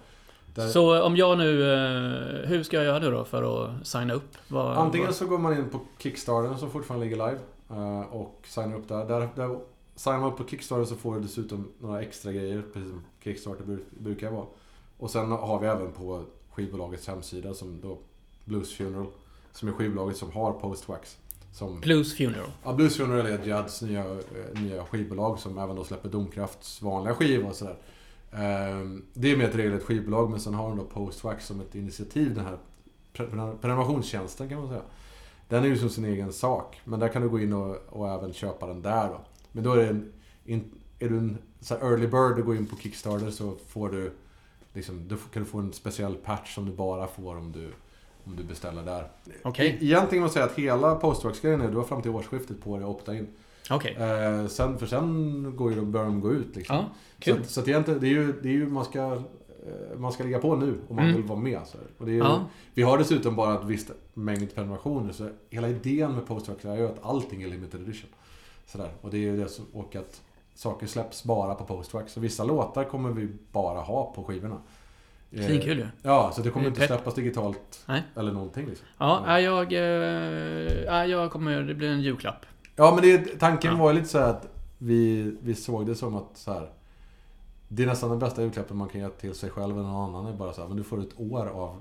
[0.55, 1.73] Där, Så om jag nu...
[1.73, 4.37] eh, Hur ska jag göra nu då för att signa upp?
[4.47, 7.39] Vad, Antingen vad- så går man in på Kickstarter som fortfarande ligger live
[7.69, 9.05] eh, och signar upp där.
[9.05, 9.59] där, där
[9.95, 13.63] signar man upp på Kickstarter så får du dessutom några extra grejer, precis som Kickstarter
[13.63, 14.45] bru- brukar vara.
[14.97, 17.97] Och sen har vi även på skivbolagets hemsida som då
[18.45, 19.05] Blues Funeral,
[19.53, 21.17] som är skivbolaget som har Postwax.
[21.53, 22.49] Som, Blues Funeral.
[22.63, 27.15] ja, Blues Funeral är Judds nya, eh, nya skivbolag som även då släpper Domkrafts vanliga
[27.15, 27.77] skivor och sådär.
[28.31, 31.75] Ehm, Det är med ett regelrätt skivbolag men sen har de då Postwax som ett
[31.75, 32.57] initiativ, den här
[33.13, 34.81] pre- prenumerationstjänsten kan man säga.
[35.49, 36.81] Den är ju som sin egen sak.
[36.83, 39.21] Men där kan du gå in och, och även köpa den där då.
[39.51, 40.13] Men då är det en,
[40.45, 44.11] in, är du en så early bird och går in på Kickstarter så får du
[44.73, 47.71] liksom, då kan du få en speciell patch som du bara får om du,
[48.25, 49.07] om du beställer där.
[49.43, 49.67] Okej.
[49.67, 52.75] E- Egentligen måste jag säga att hela Postwax-grejen är, du har fram till årsskiftet på
[52.77, 53.27] dig att opta in.
[53.69, 53.95] Okej.
[53.99, 56.75] Eh, sen, för sen går ju, de- börjar de gå ut liksom.
[56.75, 56.85] Ja,
[57.17, 57.41] Så, kul.
[57.41, 58.99] att, så att egentligen, det är ju, det är ju man ska
[59.65, 61.15] eh, man ska ligga på nu om man Mm.
[61.17, 61.59] vill vara med.
[61.65, 61.77] Så.
[61.77, 61.87] här.
[61.97, 62.45] Och det är ju, Ja.
[62.73, 65.13] Vi har dessutom bara ett visst mängd prenumerationer.
[65.13, 68.09] Så hela idén med Postwax är ju att allting är limited edition.
[68.65, 68.89] Sådär.
[69.01, 70.21] Och det är ju det som, och att
[70.55, 72.13] saker släpps bara på Postwax.
[72.13, 74.57] Så vissa låtar kommer vi bara ha på skivorna.
[75.31, 75.87] Eh, Svinkul ju.
[76.01, 78.03] Ja, så det kommer Det inte släppas digitalt Nej.
[78.15, 78.87] eller någonting liksom.
[78.97, 79.73] Ja, ja, jag...
[79.73, 81.61] eh, Ja, jag kommer...
[81.61, 82.45] Det blir en julklapp.
[82.75, 83.77] Ja, men det, tanken Ja.
[83.77, 86.69] var ju lite så att vi, vi såg det som att så här.
[87.67, 90.25] Det är nästan den bästa julklappen man kan ge till sig själv eller någon annan.
[90.33, 91.75] är bara så här, men du får ett år av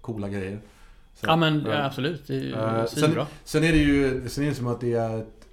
[0.00, 0.60] coola grejer.
[1.14, 2.26] Så, Ja, men ja, absolut.
[2.26, 3.26] Det är ju Eh, svinbra.
[3.44, 5.46] Sen är det ju sen är det som att det är ett,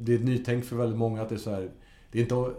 [0.00, 1.70] Det är ett nytänk för väldigt många att det är så här.
[2.12, 2.52] Det är inte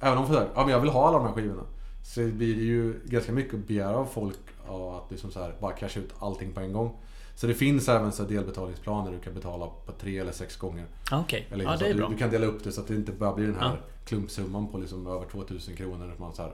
[0.00, 1.62] Även om för så här, ja men jag vill ha alla de här skivorna.
[2.06, 5.54] Så blir det ju ganska mycket att begära av folk ja, att liksom så här,
[5.60, 6.96] bara casha ut allting på en gång.
[7.36, 10.84] Så det finns även så delbetalningsplaner du kan betala på tre eller sex gånger.
[11.10, 11.48] Ja, Okej.
[11.50, 12.08] Eller Ja, så det är du, bra.
[12.08, 13.76] du kan dela upp det så att det inte bara blir den här Ja.
[14.04, 16.10] klumpsumman på liksom över 2000 kronor.
[16.12, 16.52] Att man så här.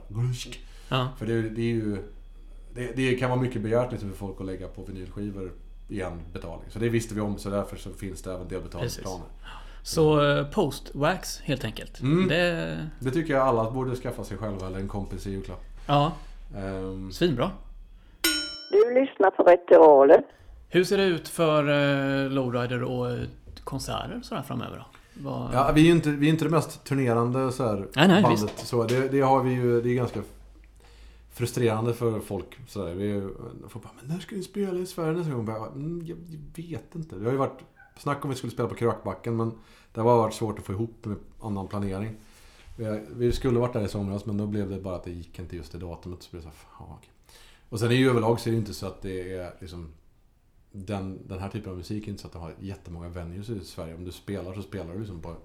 [0.88, 1.09] Ja.
[1.18, 1.96] För det, det är ju...
[2.74, 5.53] Det, det kan vara mycket begärt liksom för folk att lägga på vinylskivor
[5.88, 6.70] i en betalning.
[6.70, 9.26] Så det visste vi om, så därför så finns det även delbetalningsplaner.
[9.82, 12.00] Så eh, post-wax helt enkelt.
[12.00, 12.28] Mm.
[12.28, 12.88] Det...
[12.98, 15.64] Det tycker jag alla borde skaffa sig själva eller en kompis i julklapp.
[15.86, 16.12] Ja,
[16.56, 17.50] Ehm, svinbra.
[18.70, 20.22] Du lyssnar på Ritualen.
[20.68, 23.18] Hur ser det ut för eh, Lowrider och eh,
[23.64, 24.84] konserter sådär framöver då?
[25.22, 25.54] Vad...
[25.54, 28.22] ja, vi är ju inte, vi är inte det mest turnerande så här, Nej, nej,
[28.22, 28.58] bandet.
[28.58, 30.20] Så det, det har vi ju, det är ganska
[31.32, 32.58] frustrerande för folk.
[32.68, 32.94] Så där.
[32.94, 33.28] Vi
[33.68, 35.44] folk bara, men när ska ni spela i Sverige nästa gång?
[35.46, 37.16] Bara, mm, jag, jag vet inte.
[37.16, 37.60] Det har ju varit
[38.01, 39.53] snack om vi skulle spela på Krökbacken men
[39.92, 42.16] det har varit svårt att få ihop med annan planering.
[43.11, 45.57] Vi, skulle varit där i somras men då blev det bara att det gick inte
[45.57, 46.22] just det datumet.
[46.22, 47.11] Så blev det så här, fan, okej.
[47.68, 49.92] Och sen är ju överlag så är det inte så att det är liksom
[50.72, 53.64] den, den här typen av musik är inte så att de har jättemånga venues i
[53.64, 53.94] Sverige.
[53.94, 55.36] Om du spelar så spelar du liksom på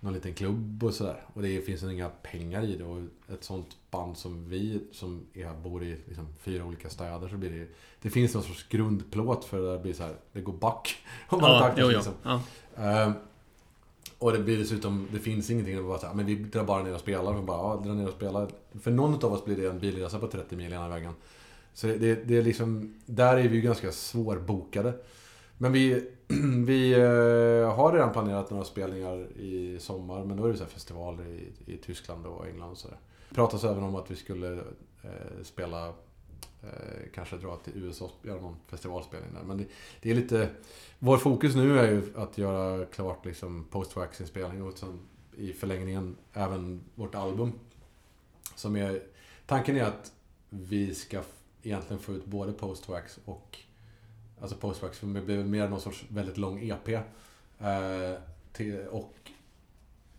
[0.00, 1.24] någon liten klubb och sådär.
[1.34, 2.84] Och det finns inga pengar i det.
[2.84, 2.98] Och
[3.34, 7.50] ett sånt band som vi, som är, bor i liksom fyra olika städer, så blir
[7.50, 7.66] det
[8.02, 10.96] Det finns någon sorts grundplåt för det där blir så här, det går back.
[11.28, 12.12] Om man ja, tackar, jo, liksom.
[12.22, 12.42] Ja.
[12.76, 13.12] Ehm,
[14.18, 16.94] och det blir dessutom, det finns ingenting, är bara här, men vi drar bara ner
[16.94, 17.34] och spelar.
[17.34, 18.48] Och bara, ja, dra ner och spela.
[18.80, 21.12] För någon av oss blir det en bilresa på 30 mil ena vägen.
[21.74, 24.94] Så det, det är liksom, där är vi ju ganska svårbokade.
[25.62, 26.08] Men vi,
[26.66, 30.70] vi eh, har redan planerat några spelningar i sommar, men då är det så här
[30.70, 32.98] festivaler i, i Tyskland och England och sådär.
[33.28, 34.52] Det pratas även om att vi skulle
[35.02, 35.92] eh, spela
[36.62, 39.42] Eh, kanske dra till USA och göra någon festivalspelning där.
[39.42, 39.64] Men det,
[40.00, 40.48] det är lite...
[40.98, 44.98] Vår fokus nu är ju att göra klart liksom post-wax-inspelning och sen
[45.36, 47.52] i förlängningen även vårt album.
[48.54, 49.02] Som är...
[49.46, 50.12] Tanken är att
[50.48, 51.22] vi ska
[51.62, 53.58] egentligen få ut både post-wax och...
[54.42, 56.88] Alltså post-wax, för det blir mer någon sorts väldigt lång EP.
[56.88, 57.02] Eh,
[58.52, 59.14] till, och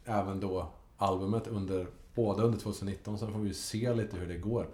[0.05, 0.67] även då
[0.97, 4.67] albumet under, både under 2019, sen får vi se lite hur det går.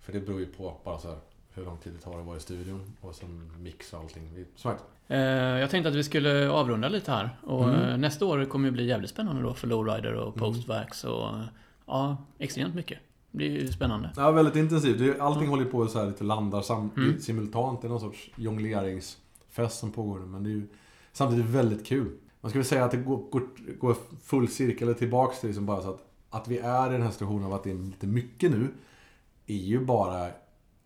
[0.00, 1.18] För det beror ju på bara så här,
[1.54, 4.44] hur lång tid det tar att vara i studion och sen mix och allting.
[4.56, 7.30] Sagt, Eh, Jag tänkte att vi skulle avrunda lite här.
[7.42, 7.80] Och Mm.
[7.88, 10.38] eh, nästa år kommer ju bli jävligt spännande då för Lowrider och Mm.
[10.38, 11.30] Postvax och...
[11.86, 12.98] Ja, extremt mycket.
[13.38, 14.10] Det blir ju spännande.
[14.16, 15.00] Ja, väldigt intensivt.
[15.00, 15.50] Är- Allting Mm.
[15.50, 17.20] håller på att så här lite landar sam- Mm.
[17.20, 17.80] simultant.
[17.80, 20.18] Det är någon sorts jongleringsfest som pågår.
[20.18, 20.66] Men det är ju
[21.12, 22.10] samtidigt väldigt kul.
[22.40, 23.42] Man skulle säga att det går, går,
[23.80, 27.10] går full cirkel tillbaks till liksom bara så att, att vi är i den här
[27.10, 28.68] situationen av att det är lite mycket nu.
[29.46, 30.26] Är ju bara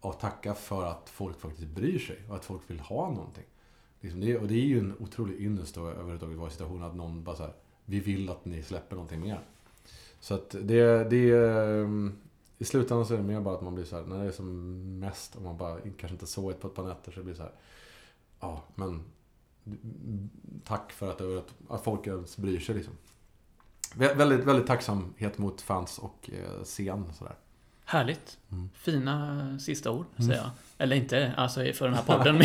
[0.01, 3.45] att tacka för att folk faktiskt bryr sig och att folk vill ha någonting.
[4.01, 6.97] Liksom det, och det är ju en otrolig ynnest att överhuvudtaget vara i situationen att
[6.97, 7.53] någon bara så här,
[7.85, 9.41] vi vill att ni släpper någonting mer.
[10.21, 12.13] Så att det, det är...
[12.63, 14.33] I slutändan så är det mer bara att man blir så här, när det är
[14.33, 17.35] som mest och man bara kanske inte sovit på ett par nätter så det blir
[17.35, 17.53] så här.
[18.41, 19.03] Ja, men
[20.65, 22.95] tack för att, att, att folk ens bryr sig liksom.
[23.95, 27.35] Vä- Väldigt, väldigt tacksamhet mot fans och eh, scen sådär.
[27.85, 28.39] Härligt.
[28.53, 28.69] Mm.
[28.75, 30.29] Fina sista ord, Mm.
[30.31, 30.51] säger jag.
[30.79, 32.43] Eller inte, alltså för den här podden.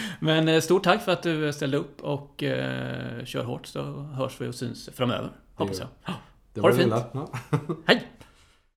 [0.20, 4.40] Men eh, stort tack för att du ställde upp och eh, kör hårt så hörs
[4.40, 5.32] vi och syns framöver.
[5.54, 5.88] Hoppas jag.
[6.52, 6.86] Det Ha det fint.
[6.86, 7.04] illa.
[7.12, 7.28] Ja.
[7.86, 8.08] Hej!